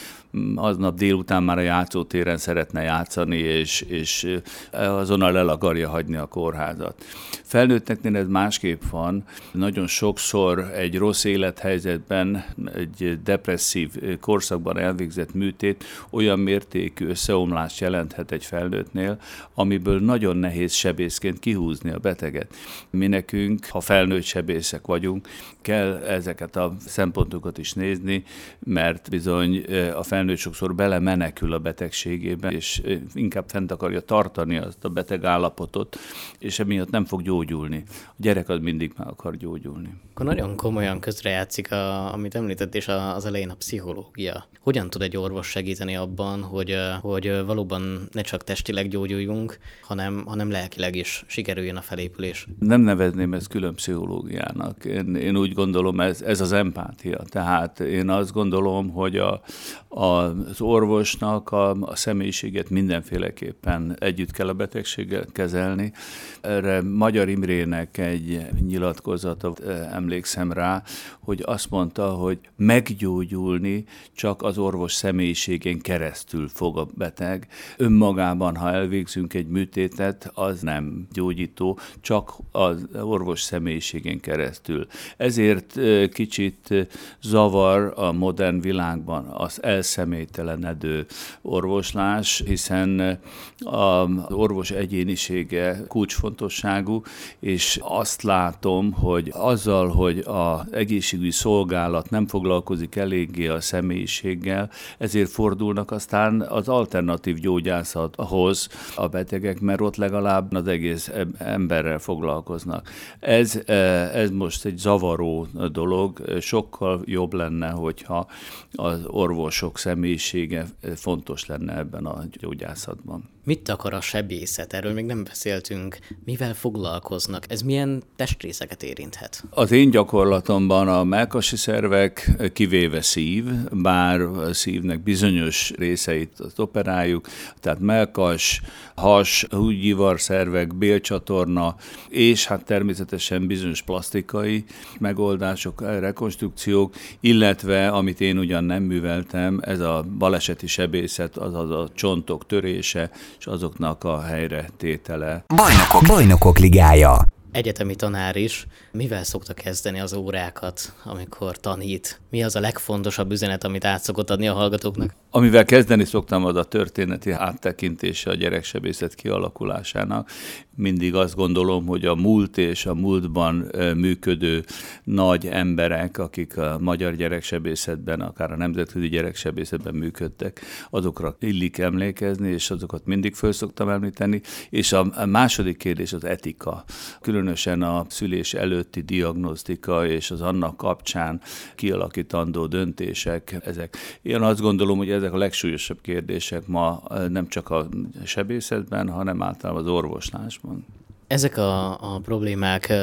aznap 0.55 0.97
délután 0.97 1.43
már 1.43 1.57
a 1.57 1.61
játszótéren 1.61 2.37
szeretne 2.37 2.81
játszani, 2.81 3.37
és, 3.37 3.81
és 3.81 4.37
azonnal 4.71 5.37
el 5.37 5.49
akarja 5.49 5.89
hagyni 5.89 6.15
a 6.15 6.27
kórházat. 6.41 7.03
Felnőtteknél 7.43 8.17
ez 8.17 8.27
másképp 8.27 8.81
van. 8.91 9.23
Nagyon 9.51 9.87
sokszor 9.87 10.59
egy 10.59 10.97
rossz 10.97 11.23
élethelyzetben, 11.23 12.45
egy 12.75 13.19
depresszív 13.23 13.89
korszakban 14.19 14.77
elvégzett 14.77 15.33
műtét 15.33 15.83
olyan 16.09 16.39
mértékű 16.39 17.07
összeomlást 17.07 17.79
jelenthet 17.79 18.31
egy 18.31 18.45
felnőttnél, 18.45 19.17
amiből 19.53 19.99
nagyon 19.99 20.37
nehéz 20.37 20.73
sebészként 20.73 21.39
kihúzni 21.39 21.91
a 21.91 21.97
beteget. 21.97 22.55
Mi 22.89 23.07
nekünk, 23.07 23.65
ha 23.65 23.79
felnőtt 23.79 24.23
sebészek 24.23 24.85
vagyunk, 24.85 25.27
kell 25.61 25.95
ezeket 25.95 26.55
a 26.55 26.75
szempontokat 26.85 27.57
is 27.57 27.73
nézni, 27.73 28.23
mert 28.59 29.09
bizony 29.09 29.65
a 29.95 30.03
felnőtt 30.03 30.37
sokszor 30.37 30.75
belemenekül 30.75 31.53
a 31.53 31.59
betegségébe, 31.59 32.51
és 32.51 32.81
inkább 33.13 33.45
fent 33.47 33.71
akarja 33.71 33.99
tartani 33.99 34.57
azt 34.57 34.85
a 34.85 34.89
beteg 34.89 35.25
állapotot, 35.25 35.97
és 36.41 36.59
emiatt 36.59 36.89
nem 36.89 37.05
fog 37.05 37.21
gyógyulni. 37.21 37.83
A 38.07 38.13
gyerek 38.17 38.49
az 38.49 38.59
mindig 38.59 38.93
meg 38.97 39.07
akar 39.07 39.37
gyógyulni. 39.37 39.93
Akkor 40.13 40.25
nagyon 40.25 40.55
komolyan 40.55 40.99
közrejátszik, 40.99 41.71
a, 41.71 42.13
amit 42.13 42.35
említett, 42.35 42.75
és 42.75 42.87
az 42.87 43.25
elején 43.25 43.49
a 43.49 43.55
pszichológia. 43.55 44.45
Hogyan 44.59 44.89
tud 44.89 45.01
egy 45.01 45.17
orvos 45.17 45.47
segíteni 45.47 45.95
abban, 45.95 46.41
hogy, 46.41 46.75
hogy 47.01 47.45
valóban 47.45 48.07
ne 48.11 48.21
csak 48.21 48.43
testileg 48.43 48.87
gyógyuljunk, 48.87 49.57
hanem, 49.81 50.23
hanem 50.25 50.51
lelkileg 50.51 50.95
is 50.95 51.23
sikerüljön 51.27 51.75
a 51.75 51.81
felépülés? 51.81 52.47
Nem 52.59 52.81
nevezném 52.81 53.33
ezt 53.33 53.47
külön 53.47 53.75
pszichológiának. 53.75 54.85
Én, 54.85 55.15
én 55.15 55.37
úgy 55.37 55.53
gondolom, 55.53 55.99
ez, 55.99 56.21
ez 56.21 56.41
az 56.41 56.51
empátia. 56.51 57.21
Tehát 57.29 57.79
én 57.79 58.09
azt 58.09 58.31
gondolom, 58.31 58.89
hogy 58.89 59.17
a, 59.17 59.41
a, 59.87 60.05
az 60.05 60.61
orvosnak 60.61 61.51
a, 61.51 61.69
a 61.69 61.95
személyiséget 61.95 62.69
mindenféleképpen 62.69 63.95
együtt 63.99 64.31
kell 64.31 64.47
a 64.47 64.53
betegséggel 64.53 65.25
kezelni, 65.31 65.93
erre 66.41 66.81
Magyar 66.81 67.29
Imrének 67.29 67.97
egy 67.97 68.47
nyilatkozata, 68.67 69.53
emlékszem 69.91 70.51
rá, 70.51 70.83
hogy 71.19 71.43
azt 71.45 71.69
mondta, 71.69 72.09
hogy 72.09 72.39
meggyógyulni 72.55 73.85
csak 74.15 74.41
az 74.41 74.57
orvos 74.57 74.93
személyiségén 74.93 75.79
keresztül 75.79 76.47
fog 76.47 76.77
a 76.77 76.87
beteg. 76.93 77.47
Önmagában, 77.77 78.55
ha 78.55 78.69
elvégzünk 78.69 79.33
egy 79.33 79.47
műtétet, 79.47 80.31
az 80.33 80.61
nem 80.61 81.07
gyógyító, 81.13 81.79
csak 82.01 82.33
az 82.51 82.87
orvos 83.01 83.41
személyiségén 83.41 84.19
keresztül. 84.19 84.87
Ezért 85.17 85.79
kicsit 86.13 86.87
zavar 87.21 87.93
a 87.95 88.11
modern 88.11 88.59
világban 88.59 89.25
az 89.25 89.63
elszemélytelenedő 89.63 91.05
orvoslás, 91.41 92.43
hiszen 92.45 93.19
az 93.59 94.09
orvos 94.29 94.71
egyénisége 94.71 95.81
kulcsfontosságú, 96.21 97.01
és 97.39 97.79
azt 97.81 98.21
látom, 98.21 98.91
hogy 98.91 99.31
azzal, 99.33 99.87
hogy 99.87 100.23
az 100.25 100.59
egészségügyi 100.71 101.31
szolgálat 101.31 102.09
nem 102.09 102.27
foglalkozik 102.27 102.95
eléggé 102.95 103.47
a 103.47 103.61
személyiséggel, 103.61 104.69
ezért 104.97 105.29
fordulnak 105.29 105.91
aztán 105.91 106.41
az 106.41 106.67
alternatív 106.67 107.37
gyógyászathoz 107.37 108.69
a 108.95 109.07
betegek, 109.07 109.59
mert 109.59 109.81
ott 109.81 109.95
legalább 109.95 110.53
az 110.53 110.67
egész 110.67 111.11
emberrel 111.37 111.99
foglalkoznak. 111.99 112.89
Ez, 113.19 113.59
e, 113.65 113.73
ez 114.13 114.29
most 114.29 114.65
egy 114.65 114.77
zavaró 114.77 115.47
dolog, 115.71 116.21
sokkal 116.39 117.01
jobb 117.05 117.33
lenne, 117.33 117.69
hogyha 117.69 118.27
az 118.73 119.05
orvosok 119.05 119.77
személyisége 119.77 120.65
fontos 120.95 121.45
lenne 121.45 121.77
ebben 121.77 122.05
a 122.05 122.23
gyógyászatban. 122.39 123.29
Mit 123.43 123.69
akar 123.69 123.93
a 123.93 124.01
sebészet? 124.01 124.73
Erről 124.73 124.93
még 124.93 125.05
nem 125.05 125.23
beszéltünk. 125.23 125.97
Mivel 126.25 126.53
foglalkoznak? 126.53 127.45
Ez 127.47 127.61
milyen 127.61 128.03
testrészeket 128.15 128.83
érinthet? 128.83 129.43
Az 129.49 129.71
én 129.71 129.89
gyakorlatomban 129.89 130.87
a 130.87 131.03
melkasi 131.03 131.55
szervek, 131.55 132.31
kivéve 132.53 133.01
szív, 133.01 133.45
bár 133.71 134.21
a 134.21 134.53
szívnek 134.53 135.03
bizonyos 135.03 135.71
részeit 135.77 136.39
azt 136.39 136.59
operáljuk, 136.59 137.27
tehát 137.59 137.79
melkas, 137.79 138.61
has, 138.95 139.45
húgyivar 139.49 140.19
szervek, 140.21 140.75
bélcsatorna, 140.75 141.75
és 142.09 142.45
hát 142.45 142.65
természetesen 142.65 143.47
bizonyos 143.47 143.81
plastikai 143.81 144.63
megoldások, 144.99 145.81
rekonstrukciók, 145.81 146.95
illetve, 147.19 147.87
amit 147.87 148.21
én 148.21 148.37
ugyan 148.37 148.63
nem 148.63 148.83
műveltem, 148.83 149.59
ez 149.61 149.79
a 149.79 150.05
baleseti 150.17 150.67
sebészet, 150.67 151.37
azaz 151.37 151.69
a 151.69 151.89
csontok 151.95 152.45
törése, 152.45 153.11
és 153.39 153.45
azoknak 153.45 154.03
a 154.03 154.21
helyre 154.21 154.69
tétele. 154.77 155.43
Bajnokok, 155.55 156.03
Bajnokok 156.07 156.57
Ligája 156.57 157.25
egyetemi 157.51 157.95
tanár 157.95 158.35
is, 158.35 158.67
mivel 158.91 159.23
szokta 159.23 159.53
kezdeni 159.53 159.99
az 159.99 160.13
órákat, 160.13 160.93
amikor 161.03 161.57
tanít? 161.57 162.21
Mi 162.29 162.43
az 162.43 162.55
a 162.55 162.59
legfontosabb 162.59 163.31
üzenet, 163.31 163.63
amit 163.63 163.85
át 163.85 164.03
szokott 164.03 164.29
adni 164.29 164.47
a 164.47 164.53
hallgatóknak? 164.53 165.13
Amivel 165.33 165.65
kezdeni 165.65 166.05
szoktam, 166.05 166.45
az 166.45 166.55
a 166.55 166.63
történeti 166.63 167.31
áttekintése 167.31 168.29
a 168.29 168.33
gyereksebészet 168.33 169.15
kialakulásának. 169.15 170.29
Mindig 170.75 171.15
azt 171.15 171.35
gondolom, 171.35 171.85
hogy 171.85 172.05
a 172.05 172.15
múlt 172.15 172.57
és 172.57 172.85
a 172.85 172.93
múltban 172.93 173.71
működő 173.95 174.63
nagy 175.03 175.47
emberek, 175.47 176.17
akik 176.17 176.57
a 176.57 176.77
magyar 176.79 177.15
gyereksebészetben, 177.15 178.21
akár 178.21 178.51
a 178.51 178.55
nemzetközi 178.55 179.07
gyereksebészetben 179.07 179.95
működtek, 179.95 180.61
azokra 180.89 181.35
illik 181.39 181.77
emlékezni, 181.77 182.49
és 182.49 182.71
azokat 182.71 183.05
mindig 183.05 183.35
föl 183.35 183.51
szoktam 183.51 183.89
említeni. 183.89 184.41
És 184.69 184.93
a 184.93 185.25
második 185.25 185.77
kérdés 185.77 186.13
az 186.13 186.23
etika. 186.23 186.83
Különösen 187.21 187.81
a 187.81 188.05
szülés 188.09 188.53
előtti 188.53 189.01
diagnosztika 189.01 190.07
és 190.07 190.31
az 190.31 190.41
annak 190.41 190.77
kapcsán 190.77 191.41
kialakítandó 191.75 192.65
döntések, 192.65 193.57
ezek. 193.65 193.97
Én 194.21 194.41
azt 194.41 194.61
gondolom, 194.61 194.97
hogy 194.97 195.09
ezek 195.21 195.33
a 195.33 195.37
legsúlyosabb 195.37 196.01
kérdések 196.01 196.67
ma 196.67 197.03
nem 197.27 197.47
csak 197.47 197.69
a 197.69 197.87
sebészetben, 198.23 199.09
hanem 199.09 199.41
általában 199.41 199.83
az 199.83 199.89
orvoslásban. 199.89 200.85
Ezek 201.27 201.57
a, 201.57 201.91
a 202.13 202.19
problémák 202.19 202.93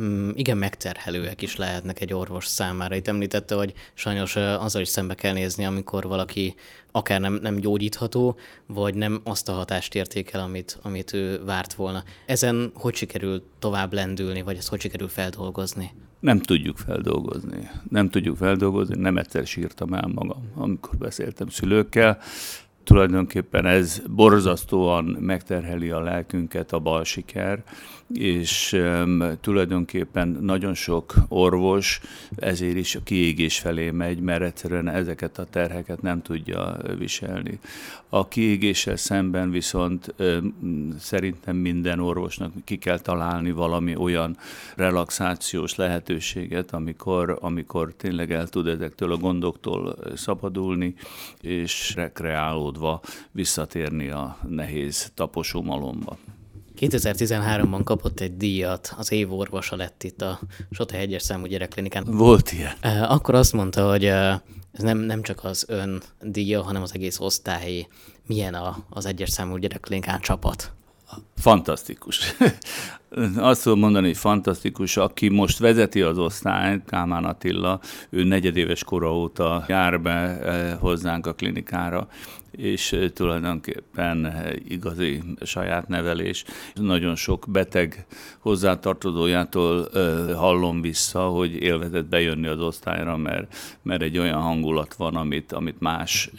mm, 0.00 0.30
igen 0.34 0.56
megterhelőek 0.56 1.42
is 1.42 1.56
lehetnek 1.56 2.00
egy 2.00 2.12
orvos 2.12 2.46
számára. 2.46 2.94
Itt 2.94 3.08
említette, 3.08 3.54
hogy 3.54 3.72
sajnos 3.94 4.36
azzal 4.36 4.82
is 4.82 4.88
szembe 4.88 5.14
kell 5.14 5.32
nézni, 5.32 5.64
amikor 5.64 6.06
valaki 6.06 6.54
akár 6.90 7.20
nem, 7.20 7.38
nem 7.42 7.56
gyógyítható, 7.56 8.36
vagy 8.66 8.94
nem 8.94 9.20
azt 9.24 9.48
a 9.48 9.52
hatást 9.52 9.94
értékel, 9.94 10.40
amit, 10.40 10.78
amit 10.82 11.12
ő 11.12 11.44
várt 11.44 11.74
volna. 11.74 12.02
Ezen 12.26 12.72
hogy 12.74 12.94
sikerül 12.94 13.42
tovább 13.58 13.92
lendülni, 13.92 14.42
vagy 14.42 14.56
ezt 14.56 14.68
hogy 14.68 14.80
sikerül 14.80 15.08
feldolgozni? 15.08 15.90
Nem 16.22 16.38
tudjuk 16.38 16.76
feldolgozni. 16.76 17.70
Nem 17.88 18.08
tudjuk 18.08 18.36
feldolgozni, 18.36 19.00
nem 19.00 19.16
egyszer 19.16 19.46
sírtam 19.46 19.94
el 19.94 20.10
magam, 20.14 20.50
amikor 20.54 20.98
beszéltem 20.98 21.48
szülőkkel. 21.48 22.18
Tulajdonképpen 22.84 23.66
ez 23.66 24.02
borzasztóan 24.10 25.04
megterheli 25.04 25.90
a 25.90 26.00
lelkünket 26.00 26.72
a 26.72 26.78
bal 26.78 27.04
siker, 27.04 27.62
és 28.14 28.82
tulajdonképpen 29.40 30.38
nagyon 30.40 30.74
sok 30.74 31.14
orvos 31.28 32.00
ezért 32.36 32.76
is 32.76 32.94
a 32.94 33.02
kiégés 33.02 33.58
felé 33.58 33.90
megy, 33.90 34.20
mert 34.20 34.42
egyszerűen 34.42 34.88
ezeket 34.88 35.38
a 35.38 35.44
terheket 35.44 36.02
nem 36.02 36.22
tudja 36.22 36.76
viselni. 36.98 37.58
A 38.08 38.28
kiégéssel 38.28 38.96
szemben 38.96 39.50
viszont 39.50 40.14
szerintem 40.98 41.56
minden 41.56 41.98
orvosnak 41.98 42.52
ki 42.64 42.78
kell 42.78 42.98
találni 42.98 43.50
valami 43.50 43.96
olyan 43.96 44.36
relaxációs 44.76 45.74
lehetőséget, 45.74 46.72
amikor, 46.72 47.38
amikor 47.40 47.94
tényleg 47.96 48.32
el 48.32 48.48
tud 48.48 48.66
ezektől 48.66 49.12
a 49.12 49.16
gondoktól 49.16 49.96
szabadulni, 50.14 50.94
és 51.40 51.94
rekreálódva 51.94 53.00
visszatérni 53.30 54.08
a 54.08 54.36
nehéz 54.48 55.12
taposó 55.14 55.62
malomba. 55.62 56.16
2013-ban 56.82 57.80
kapott 57.84 58.20
egy 58.20 58.36
díjat, 58.36 58.94
az 58.98 59.12
év 59.12 59.32
orvosa 59.32 59.76
lett 59.76 60.02
itt 60.02 60.22
a 60.22 60.40
Sota 60.70 60.96
egyes 60.96 61.22
számú 61.22 61.46
gyerekklinikán. 61.46 62.04
Volt 62.06 62.52
ilyen. 62.52 63.02
Akkor 63.02 63.34
azt 63.34 63.52
mondta, 63.52 63.88
hogy 63.90 64.04
ez 64.04 64.40
nem, 64.82 64.98
nem 64.98 65.22
csak 65.22 65.44
az 65.44 65.64
ön 65.68 66.02
díja, 66.20 66.62
hanem 66.62 66.82
az 66.82 66.94
egész 66.94 67.18
osztály. 67.18 67.88
Milyen 68.26 68.54
a, 68.54 68.84
az 68.90 69.06
egyes 69.06 69.30
számú 69.30 69.56
gyerekklinikán 69.56 70.20
csapat? 70.20 70.72
Fantasztikus. 71.36 72.34
Azt 73.36 73.62
tudom 73.62 73.78
mondani, 73.78 74.06
hogy 74.06 74.16
fantasztikus, 74.16 74.96
aki 74.96 75.28
most 75.28 75.58
vezeti 75.58 76.00
az 76.00 76.18
osztályt, 76.18 76.84
Kámán 76.84 77.24
Attila, 77.24 77.80
ő 78.10 78.24
negyedéves 78.24 78.84
kora 78.84 79.16
óta 79.16 79.64
jár 79.68 80.00
be 80.00 80.38
hozzánk 80.80 81.26
a 81.26 81.32
klinikára, 81.32 82.08
és 82.50 83.10
tulajdonképpen 83.14 84.34
igazi 84.68 85.22
saját 85.42 85.88
nevelés. 85.88 86.44
Nagyon 86.74 87.14
sok 87.16 87.44
beteg 87.48 88.06
hozzátartozójától 88.38 89.88
hallom 90.34 90.80
vissza, 90.80 91.20
hogy 91.20 91.52
élvezett 91.54 92.06
bejönni 92.06 92.46
az 92.46 92.60
osztályra, 92.60 93.16
mert, 93.16 93.54
mert 93.82 94.02
egy 94.02 94.18
olyan 94.18 94.40
hangulat 94.40 94.94
van, 94.94 95.16
amit, 95.16 95.52
amit 95.52 95.80
más 95.80 96.30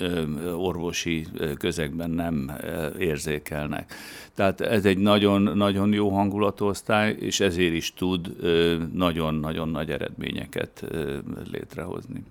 orvosi 0.56 1.28
közegben 1.58 2.10
nem 2.10 2.52
érzékelnek. 3.00 3.94
Tehát 4.36 4.62
ez 4.62 4.86
egy 4.86 4.98
nagyon-nagyon 4.98 5.94
jó 5.94 6.10
hangulatú 6.10 6.63
osztály, 6.64 7.16
és 7.20 7.40
ezért 7.40 7.74
is 7.74 7.94
tud 7.94 8.36
nagyon-nagyon 8.94 9.70
nagy 9.70 9.90
eredményeket 9.90 10.86
létrehozni. 11.52 12.24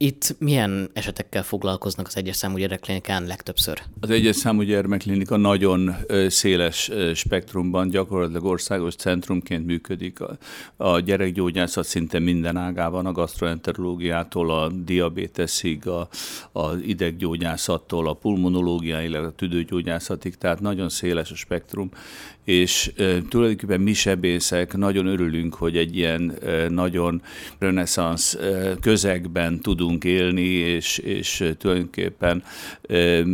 Itt 0.00 0.36
milyen 0.38 0.90
esetekkel 0.92 1.42
foglalkoznak 1.42 2.06
az 2.06 2.16
egyes 2.16 2.36
számú 2.36 2.56
gyerekklinikán 2.56 3.26
legtöbbször? 3.26 3.82
Az 4.00 4.10
egyes 4.10 4.36
számú 4.36 4.62
gyermekklinika 4.62 5.36
nagyon 5.36 5.94
széles 6.28 6.90
spektrumban, 7.14 7.88
gyakorlatilag 7.88 8.44
országos 8.44 8.94
centrumként 8.94 9.66
működik. 9.66 10.18
A, 10.76 11.00
gyerekgyógyászat 11.00 11.84
szinte 11.84 12.18
minden 12.18 12.56
ágában, 12.56 13.06
a 13.06 13.12
gastroenterológiától 13.12 14.50
a 14.50 14.68
diabéteszig, 14.68 15.86
a, 15.86 16.08
a 16.52 16.74
ideggyógyászattól 16.74 18.08
a 18.08 18.12
pulmonológiáig, 18.12 19.14
a 19.14 19.32
tüdőgyógyászatig, 19.32 20.36
tehát 20.36 20.60
nagyon 20.60 20.88
széles 20.88 21.30
a 21.30 21.34
spektrum, 21.34 21.90
és 22.48 22.92
e, 22.96 23.22
tulajdonképpen 23.28 23.80
mi 23.80 23.92
sebészek 23.92 24.76
nagyon 24.76 25.06
örülünk, 25.06 25.54
hogy 25.54 25.76
egy 25.76 25.96
ilyen 25.96 26.32
e, 26.44 26.68
nagyon 26.68 27.22
reneszánsz 27.58 28.34
e, 28.34 28.76
közegben 28.80 29.60
tudunk 29.60 29.87
élni, 30.04 30.42
és, 30.42 30.98
és 30.98 31.52
tulajdonképpen 31.58 32.42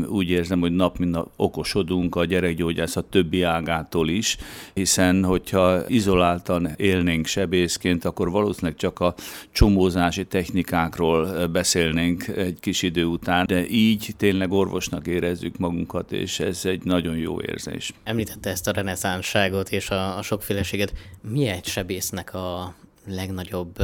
úgy 0.09 0.31
érzem, 0.31 0.61
hogy 0.61 0.73
nap 0.73 0.99
mint 0.99 1.11
nap 1.11 1.31
okosodunk 1.37 2.17
a 2.17 2.25
gyerekgyógyászat 2.25 3.05
többi 3.05 3.43
ágától 3.43 4.09
is, 4.09 4.37
hiszen 4.75 5.25
hogyha 5.25 5.88
izoláltan 5.88 6.69
élnénk 6.77 7.27
sebészként, 7.27 8.05
akkor 8.05 8.31
valószínűleg 8.31 8.77
csak 8.77 9.01
a 9.01 9.14
csomózási 9.53 10.25
technikákról 10.25 11.47
beszélnénk 11.47 12.27
egy 12.27 12.61
kis 12.61 12.83
idő 12.83 13.05
után, 13.05 13.47
de 13.47 13.69
így 13.69 14.14
tényleg 14.17 14.53
orvosnak 14.53 15.07
érezzük 15.07 15.57
magunkat, 15.57 16.12
és 16.12 16.40
ez 16.40 16.64
egy 16.64 16.85
nagyon 16.85 17.17
jó 17.17 17.40
érzés. 17.40 17.93
Említette 18.05 18.51
ezt 18.51 18.69
a 18.69 18.73
reneszánságot 18.73 19.71
és 19.71 19.90
a, 19.90 20.17
a 20.17 20.23
sokféleséget. 20.23 20.93
Mi 21.21 21.47
egy 21.47 21.67
sebésznek 21.67 22.35
a 22.35 22.75
legnagyobb 23.07 23.77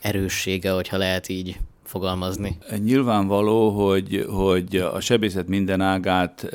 erőssége, 0.00 0.70
hogyha 0.70 0.96
lehet 0.96 1.28
így 1.28 1.56
fogalmazni? 1.94 2.58
Nyilvánvaló, 2.84 3.70
hogy, 3.70 4.26
hogy 4.30 4.76
a 4.76 5.00
sebészet 5.00 5.48
minden 5.48 5.80
ágát 5.80 6.46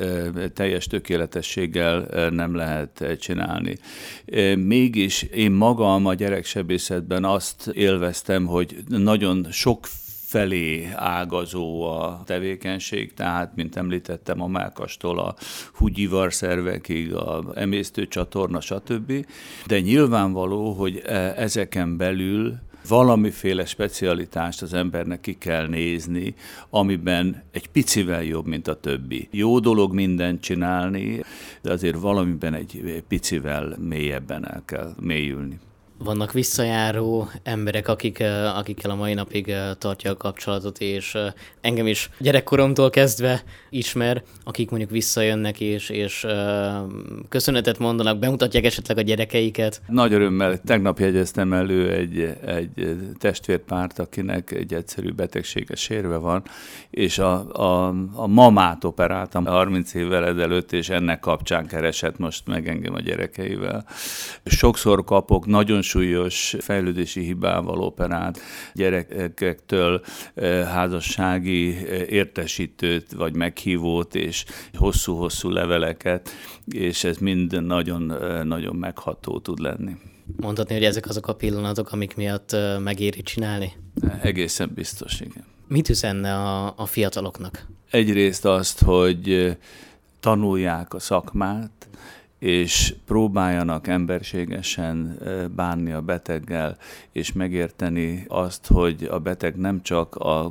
teljes 0.54 0.86
tökéletességgel 0.86 2.30
nem 2.30 2.54
lehet 2.54 3.16
csinálni. 3.20 3.78
Mégis 4.56 5.22
én 5.22 5.50
magam 5.50 6.06
a 6.06 6.14
gyereksebészetben 6.14 7.24
azt 7.24 7.66
élveztem, 7.74 8.46
hogy 8.46 8.76
nagyon 8.88 9.46
sok 9.50 9.86
felé 10.30 10.88
ágazó 10.94 11.82
a 11.82 12.22
tevékenység, 12.24 13.14
tehát, 13.14 13.52
mint 13.54 13.76
említettem, 13.76 14.42
a 14.42 14.46
melkastól 14.46 15.18
a 15.18 15.34
húgyivar 15.74 16.32
szervekig, 16.32 17.14
a 17.14 17.44
emésztőcsatorna, 17.54 18.60
stb. 18.60 19.26
De 19.66 19.80
nyilvánvaló, 19.80 20.72
hogy 20.72 21.02
e, 21.06 21.34
ezeken 21.36 21.96
belül 21.96 22.58
valamiféle 22.88 23.64
specialitást 23.64 24.62
az 24.62 24.74
embernek 24.74 25.20
ki 25.20 25.38
kell 25.38 25.66
nézni, 25.66 26.34
amiben 26.70 27.42
egy 27.52 27.68
picivel 27.68 28.22
jobb, 28.22 28.46
mint 28.46 28.68
a 28.68 28.80
többi. 28.80 29.28
Jó 29.30 29.58
dolog 29.58 29.92
mindent 29.92 30.40
csinálni, 30.40 31.22
de 31.62 31.72
azért 31.72 32.00
valamiben 32.00 32.54
egy 32.54 33.02
picivel 33.08 33.76
mélyebben 33.78 34.48
el 34.48 34.62
kell 34.66 34.94
mélyülni 35.00 35.58
vannak 36.04 36.32
visszajáró 36.32 37.28
emberek, 37.42 37.88
akik, 37.88 38.22
akikkel 38.54 38.90
a 38.90 38.94
mai 38.94 39.14
napig 39.14 39.54
tartja 39.78 40.10
a 40.10 40.16
kapcsolatot, 40.16 40.78
és 40.78 41.18
engem 41.60 41.86
is 41.86 42.10
gyerekkoromtól 42.18 42.90
kezdve 42.90 43.42
ismer, 43.70 44.22
akik 44.44 44.70
mondjuk 44.70 44.90
visszajönnek, 44.90 45.60
és, 45.60 45.88
és 45.88 46.26
köszönetet 47.28 47.78
mondanak, 47.78 48.18
bemutatják 48.18 48.64
esetleg 48.64 48.98
a 48.98 49.00
gyerekeiket. 49.00 49.80
Nagy 49.86 50.12
örömmel 50.12 50.60
tegnap 50.60 50.98
jegyeztem 50.98 51.52
elő 51.52 51.90
egy, 51.90 52.36
egy 52.46 52.96
testvérpárt, 53.18 53.98
akinek 53.98 54.50
egy 54.50 54.74
egyszerű 54.74 55.12
betegsége 55.12 55.74
sérve 55.74 56.16
van, 56.16 56.42
és 56.90 57.18
a, 57.18 57.52
a, 57.52 57.94
a 58.14 58.26
mamát 58.26 58.84
operáltam 58.84 59.46
30 59.46 59.94
évvel 59.94 60.24
ezelőtt, 60.24 60.72
és 60.72 60.88
ennek 60.88 61.20
kapcsán 61.20 61.66
keresett 61.66 62.18
most 62.18 62.46
meg 62.46 62.68
engem 62.68 62.94
a 62.94 63.00
gyerekeivel. 63.00 63.84
Sokszor 64.44 65.04
kapok 65.04 65.46
nagyon 65.46 65.82
súlyos 65.90 66.56
fejlődési 66.58 67.20
hibával 67.20 67.80
operált 67.80 68.40
gyerekektől 68.74 70.02
eh, 70.34 70.64
házassági 70.66 71.76
eh, 71.76 72.12
értesítőt 72.12 73.12
vagy 73.12 73.34
meghívót 73.34 74.14
és 74.14 74.44
hosszú-hosszú 74.74 75.48
leveleket, 75.48 76.30
és 76.66 77.04
ez 77.04 77.16
mind 77.16 77.62
nagyon-nagyon 77.62 78.74
eh, 78.74 78.78
megható 78.78 79.38
tud 79.38 79.58
lenni. 79.58 79.96
Mondhatni, 80.36 80.74
hogy 80.74 80.84
ezek 80.84 81.08
azok 81.08 81.26
a 81.26 81.34
pillanatok, 81.34 81.92
amik 81.92 82.16
miatt 82.16 82.56
megéri 82.82 83.22
csinálni? 83.22 83.72
Egészen 84.22 84.70
biztos, 84.74 85.20
igen. 85.20 85.44
Mit 85.68 85.88
üzenne 85.88 86.34
a, 86.34 86.74
a 86.76 86.86
fiataloknak? 86.86 87.66
Egyrészt 87.90 88.44
azt, 88.44 88.82
hogy 88.82 89.56
tanulják 90.20 90.94
a 90.94 90.98
szakmát, 90.98 91.88
és 92.40 92.94
próbáljanak 93.06 93.86
emberségesen 93.86 95.18
bánni 95.54 95.92
a 95.92 96.00
beteggel, 96.00 96.76
és 97.12 97.32
megérteni 97.32 98.24
azt, 98.28 98.66
hogy 98.66 99.08
a 99.10 99.18
beteg 99.18 99.56
nem 99.56 99.82
csak 99.82 100.14
a 100.14 100.50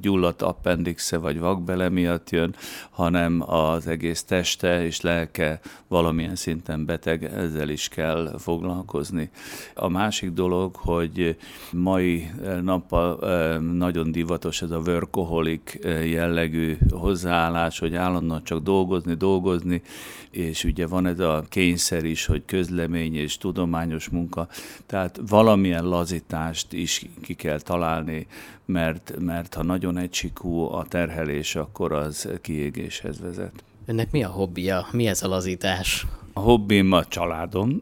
gyulladt 0.00 0.42
appendixe 0.42 1.16
vagy 1.16 1.38
vakbele 1.38 1.88
miatt 1.88 2.30
jön, 2.30 2.54
hanem 2.90 3.50
az 3.50 3.86
egész 3.86 4.22
teste 4.24 4.84
és 4.84 5.00
lelke 5.00 5.60
valamilyen 5.88 6.36
szinten 6.36 6.84
beteg, 6.84 7.24
ezzel 7.24 7.68
is 7.68 7.88
kell 7.88 8.34
foglalkozni. 8.38 9.30
A 9.74 9.88
másik 9.88 10.30
dolog, 10.30 10.76
hogy 10.76 11.36
mai 11.72 12.30
nappal 12.62 13.18
nagyon 13.58 14.12
divatos 14.12 14.62
ez 14.62 14.70
a 14.70 14.82
workaholic 14.86 15.84
jellegű 16.04 16.76
hozzáállás, 16.90 17.78
hogy 17.78 17.94
állandóan 17.94 18.44
csak 18.44 18.62
dolgozni, 18.62 19.14
dolgozni, 19.14 19.82
és 20.30 20.64
ugye 20.64 20.86
van 20.86 21.06
ez 21.06 21.19
a 21.20 21.44
kényszer 21.48 22.04
is, 22.04 22.26
hogy 22.26 22.42
közlemény 22.46 23.16
és 23.16 23.36
tudományos 23.36 24.08
munka, 24.08 24.48
tehát 24.86 25.20
valamilyen 25.28 25.84
lazítást 25.84 26.72
is 26.72 27.06
ki 27.22 27.34
kell 27.34 27.60
találni, 27.60 28.26
mert, 28.64 29.12
mert 29.18 29.54
ha 29.54 29.62
nagyon 29.62 29.98
egysikú 29.98 30.58
a 30.58 30.84
terhelés, 30.88 31.54
akkor 31.54 31.92
az 31.92 32.28
kiégéshez 32.40 33.20
vezet. 33.20 33.64
Önnek 33.86 34.10
mi 34.10 34.22
a 34.22 34.28
hobbija? 34.28 34.86
Mi 34.92 35.06
ez 35.06 35.22
a 35.22 35.28
lazítás? 35.28 36.06
A 36.32 36.40
hobbim 36.40 36.92
a 36.92 37.04
családom 37.04 37.80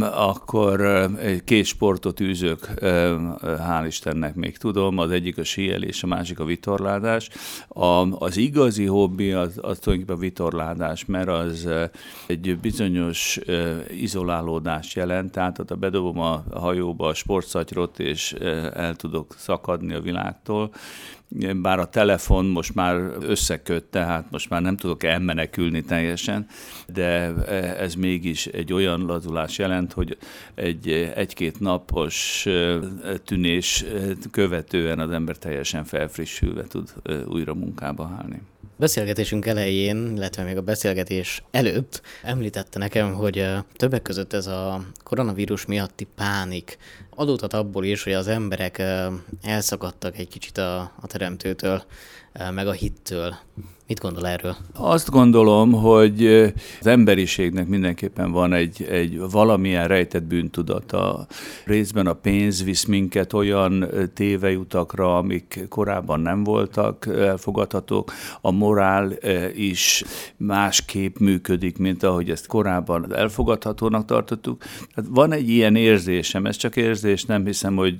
akkor 0.00 1.08
két 1.44 1.64
sportot 1.64 2.20
űzök, 2.20 2.68
hál' 3.42 3.84
Istennek 3.86 4.34
még 4.34 4.58
tudom, 4.58 4.98
az 4.98 5.10
egyik 5.10 5.38
a 5.38 5.44
síelés, 5.44 6.02
a 6.02 6.06
másik 6.06 6.40
a 6.40 6.44
vitorládás. 6.44 7.28
A, 7.68 8.24
az 8.24 8.36
igazi 8.36 8.84
hobbi 8.84 9.32
az, 9.32 9.58
az 9.62 9.78
tulajdonképpen 9.78 10.16
a 10.16 10.18
vitorládás, 10.18 11.04
mert 11.04 11.28
az 11.28 11.68
egy 12.26 12.58
bizonyos 12.58 13.38
izolálódást 13.90 14.96
jelent, 14.96 15.32
tehát 15.32 15.62
ha 15.68 15.74
bedobom 15.74 16.18
a 16.18 16.44
hajóba 16.52 17.06
a 17.06 17.14
sportszatyrot, 17.14 17.98
és 17.98 18.32
el 18.74 18.96
tudok 18.96 19.34
szakadni 19.38 19.94
a 19.94 20.00
világtól, 20.00 20.70
bár 21.62 21.78
a 21.78 21.88
telefon 21.88 22.44
most 22.44 22.74
már 22.74 22.96
összeköt, 23.20 23.84
tehát 23.84 24.30
most 24.30 24.48
már 24.48 24.62
nem 24.62 24.76
tudok 24.76 25.02
elmenekülni 25.02 25.82
teljesen, 25.82 26.46
de 26.86 27.34
ez 27.78 27.94
mégis 27.94 28.46
egy 28.46 28.72
olyan 28.72 29.06
lazulás 29.06 29.58
jelent, 29.58 29.92
hogy 29.92 30.16
egy 30.54 30.88
egy-két 31.14 31.60
napos 31.60 32.46
tűnés 33.24 33.84
követően 34.30 34.98
az 34.98 35.10
ember 35.10 35.36
teljesen 35.36 35.84
felfrissülve 35.84 36.62
tud 36.62 36.92
újra 37.26 37.54
munkába 37.54 38.10
állni. 38.18 38.42
Beszélgetésünk 38.76 39.46
elején, 39.46 40.12
illetve 40.16 40.42
még 40.42 40.56
a 40.56 40.62
beszélgetés 40.62 41.42
előtt 41.50 42.02
említette 42.22 42.78
nekem, 42.78 43.12
hogy 43.12 43.46
többek 43.76 44.02
között 44.02 44.32
ez 44.32 44.46
a 44.46 44.84
koronavírus 45.04 45.66
miatti 45.66 46.06
pánik 46.14 46.78
adódhat 47.20 47.52
abból 47.52 47.84
is, 47.84 48.02
hogy 48.02 48.12
az 48.12 48.28
emberek 48.28 48.82
elszakadtak 49.42 50.18
egy 50.18 50.28
kicsit 50.28 50.58
a, 50.58 50.80
a 51.00 51.06
teremtőtől, 51.06 51.82
meg 52.54 52.66
a 52.66 52.72
hittől. 52.72 53.34
Mit 53.90 54.00
gondol 54.00 54.26
erről? 54.26 54.56
Azt 54.72 55.10
gondolom, 55.10 55.72
hogy 55.72 56.26
az 56.80 56.86
emberiségnek 56.86 57.66
mindenképpen 57.66 58.32
van 58.32 58.52
egy, 58.52 58.86
egy 58.90 59.18
valamilyen 59.30 59.88
rejtett 59.88 60.22
bűntudata. 60.22 61.26
Részben 61.64 62.06
a 62.06 62.12
pénz 62.12 62.64
visz 62.64 62.84
minket 62.84 63.32
olyan 63.32 63.90
téveutakra, 64.14 65.16
amik 65.16 65.66
korábban 65.68 66.20
nem 66.20 66.44
voltak 66.44 67.06
elfogadhatók. 67.06 68.12
A 68.40 68.50
morál 68.50 69.12
is 69.54 70.04
másképp 70.36 71.16
működik, 71.16 71.78
mint 71.78 72.02
ahogy 72.02 72.30
ezt 72.30 72.46
korábban 72.46 73.14
elfogadhatónak 73.14 74.04
tartottuk. 74.04 74.62
Tehát 74.94 75.10
van 75.14 75.32
egy 75.32 75.48
ilyen 75.48 75.76
érzésem, 75.76 76.46
ez 76.46 76.56
csak 76.56 76.76
érzés, 76.76 77.09
nem 77.24 77.44
hiszem, 77.44 77.76
hogy 77.76 77.96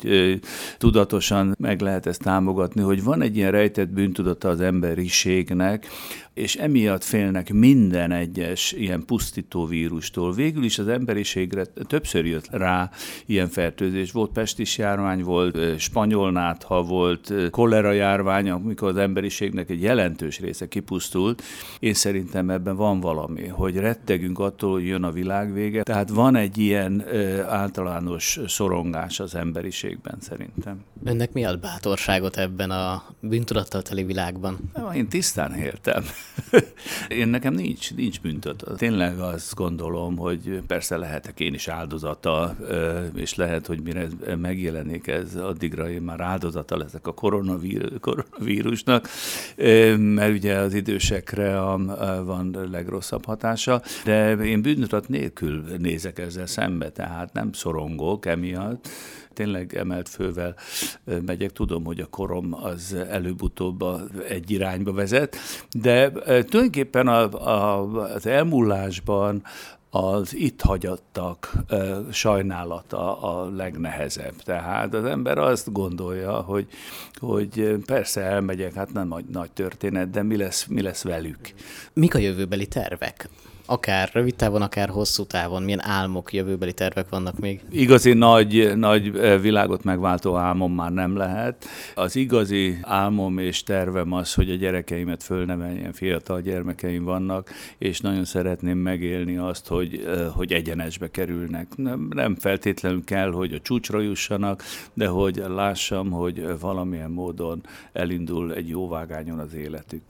tudatosan 0.78 1.54
meg 1.58 1.80
lehet 1.80 2.06
ezt 2.06 2.22
támogatni, 2.22 2.82
hogy 2.82 3.02
van 3.02 3.22
egy 3.22 3.36
ilyen 3.36 3.50
rejtett 3.50 3.88
bűntudata 3.88 4.48
az 4.48 4.60
emberiségnek, 4.60 5.86
és 6.34 6.56
emiatt 6.56 7.04
félnek 7.04 7.52
minden 7.52 8.12
egyes 8.12 8.72
ilyen 8.72 9.04
pusztító 9.04 9.66
vírustól. 9.66 10.32
Végül 10.32 10.64
is 10.64 10.78
az 10.78 10.88
emberiségre 10.88 11.64
többször 11.64 12.26
jött 12.26 12.48
rá 12.50 12.90
ilyen 13.26 13.48
fertőzés. 13.48 14.12
Volt 14.12 14.30
pestis 14.30 14.78
járvány, 14.78 15.22
volt 15.22 15.78
spanyol 15.78 16.30
nátha, 16.32 16.82
volt 16.82 17.32
kolera 17.50 17.92
járvány, 17.92 18.50
amikor 18.50 18.88
az 18.88 18.96
emberiségnek 18.96 19.70
egy 19.70 19.82
jelentős 19.82 20.40
része 20.40 20.68
kipusztult. 20.68 21.42
Én 21.78 21.94
szerintem 21.94 22.50
ebben 22.50 22.76
van 22.76 23.00
valami, 23.00 23.46
hogy 23.46 23.76
rettegünk 23.76 24.38
attól, 24.38 24.72
hogy 24.72 24.86
jön 24.86 25.02
a 25.02 25.10
világ 25.10 25.52
vége. 25.52 25.82
Tehát 25.82 26.08
van 26.10 26.36
egy 26.36 26.58
ilyen 26.58 27.04
általános 27.48 28.38
szorongás 28.90 29.20
az 29.20 29.34
emberiségben 29.34 30.16
szerintem. 30.20 30.84
Önnek 31.04 31.32
mi 31.32 31.44
ad 31.44 31.60
bátorságot 31.60 32.36
ebben 32.36 32.70
a 32.70 33.02
bűntudattal 33.20 33.82
teli 33.82 34.04
világban? 34.04 34.58
Én 34.94 35.08
tisztán 35.08 35.54
értem. 35.54 36.04
én 37.20 37.28
nekem 37.28 37.54
nincs, 37.54 37.94
nincs 37.94 38.20
büntet. 38.20 38.64
Tényleg 38.76 39.18
azt 39.18 39.54
gondolom, 39.54 40.16
hogy 40.16 40.62
persze 40.66 40.96
lehetek 40.96 41.40
én 41.40 41.54
is 41.54 41.68
áldozata, 41.68 42.56
és 43.14 43.34
lehet, 43.34 43.66
hogy 43.66 43.82
mire 43.82 44.08
megjelenik 44.36 45.06
ez, 45.06 45.34
addigra 45.34 45.90
én 45.90 46.02
már 46.02 46.20
áldozata 46.20 46.76
leszek 46.76 47.06
a 47.06 47.14
koronavírusnak, 47.14 49.08
mert 49.96 50.32
ugye 50.32 50.56
az 50.56 50.74
idősekre 50.74 51.60
a 51.60 51.78
van 52.24 52.68
legrosszabb 52.70 53.24
hatása, 53.24 53.82
de 54.04 54.36
én 54.36 54.62
bűntudat 54.62 55.08
nélkül 55.08 55.64
nézek 55.78 56.18
ezzel 56.18 56.46
szembe, 56.46 56.90
tehát 56.90 57.32
nem 57.32 57.52
szorongok 57.52 58.26
emiatt, 58.26 58.79
tényleg 59.32 59.76
emelt 59.76 60.08
fővel 60.08 60.54
megyek. 61.26 61.52
Tudom, 61.52 61.84
hogy 61.84 62.00
a 62.00 62.06
korom 62.06 62.54
az 62.54 62.96
előbb-utóbb 63.10 63.84
egy 64.28 64.50
irányba 64.50 64.92
vezet, 64.92 65.36
de 65.72 66.10
tulajdonképpen 66.10 67.08
a, 67.08 67.48
a, 67.48 67.92
az 68.14 68.26
elmúlásban 68.26 69.42
az 69.90 70.34
itt 70.34 70.60
hagyattak 70.60 71.52
sajnálata 72.12 73.20
a 73.20 73.50
legnehezebb. 73.50 74.34
Tehát 74.42 74.94
az 74.94 75.04
ember 75.04 75.38
azt 75.38 75.72
gondolja, 75.72 76.32
hogy, 76.32 76.66
hogy 77.18 77.76
persze 77.86 78.20
elmegyek, 78.20 78.74
hát 78.74 78.92
nem 78.92 79.08
nagy, 79.08 79.24
nagy 79.24 79.50
történet, 79.50 80.10
de 80.10 80.22
mi 80.22 80.36
lesz, 80.36 80.66
mi 80.66 80.82
lesz 80.82 81.02
velük. 81.02 81.38
Mik 81.92 82.14
a 82.14 82.18
jövőbeli 82.18 82.66
tervek? 82.66 83.28
Akár 83.70 84.10
rövid 84.12 84.34
távon, 84.34 84.62
akár 84.62 84.88
hosszú 84.88 85.24
távon? 85.24 85.62
Milyen 85.62 85.84
álmok, 85.84 86.32
jövőbeli 86.32 86.72
tervek 86.72 87.08
vannak 87.08 87.38
még? 87.38 87.60
Igazi 87.70 88.12
nagy, 88.12 88.76
nagy 88.76 89.12
világot 89.40 89.84
megváltó 89.84 90.36
álmom 90.36 90.74
már 90.74 90.92
nem 90.92 91.16
lehet. 91.16 91.64
Az 91.94 92.16
igazi 92.16 92.78
álmom 92.82 93.38
és 93.38 93.62
tervem 93.62 94.12
az, 94.12 94.34
hogy 94.34 94.50
a 94.50 94.54
gyerekeimet 94.54 95.22
fölneveljen, 95.22 95.92
fiatal 95.92 96.40
gyermekeim 96.40 97.04
vannak, 97.04 97.50
és 97.78 98.00
nagyon 98.00 98.24
szeretném 98.24 98.78
megélni 98.78 99.36
azt, 99.36 99.66
hogy, 99.66 100.08
hogy 100.34 100.52
egyenesbe 100.52 101.10
kerülnek. 101.10 101.76
Nem, 101.76 102.08
nem 102.14 102.34
feltétlenül 102.34 103.04
kell, 103.04 103.30
hogy 103.30 103.52
a 103.52 103.60
csúcsra 103.60 104.00
jussanak, 104.00 104.62
de 104.94 105.06
hogy 105.06 105.44
lássam, 105.48 106.10
hogy 106.10 106.58
valamilyen 106.60 107.10
módon 107.10 107.62
elindul 107.92 108.54
egy 108.54 108.68
jó 108.68 108.88
vágányon 108.88 109.38
az 109.38 109.54
életük 109.54 110.02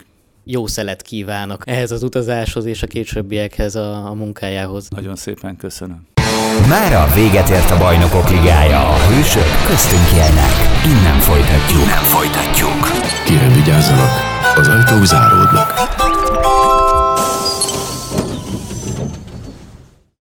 jó 0.43 0.67
szelet 0.67 1.01
kívánok 1.01 1.63
ehhez 1.65 1.91
az 1.91 2.03
utazáshoz 2.03 2.65
és 2.65 2.83
a 2.83 2.87
későbbiekhez 2.87 3.75
a, 3.75 4.05
a 4.05 4.13
munkájához. 4.13 4.87
Nagyon 4.89 5.15
szépen 5.15 5.55
köszönöm. 5.55 6.07
Mára 6.67 7.07
véget 7.13 7.49
ért 7.49 7.71
a 7.71 7.77
Bajnokok 7.77 8.29
Ligája. 8.29 8.89
A 8.89 8.97
hősök 8.97 9.65
köztünk 9.67 10.11
élnek. 10.15 10.51
Innen 10.85 11.19
folytatjuk. 11.19 11.81
Innen 11.81 12.03
folytatjuk. 12.03 12.91
Kérem 13.25 13.53
vigyázzanak, 13.53 14.11
az 14.55 14.67
ajtók 14.67 15.05
záródnak. 15.05 16.00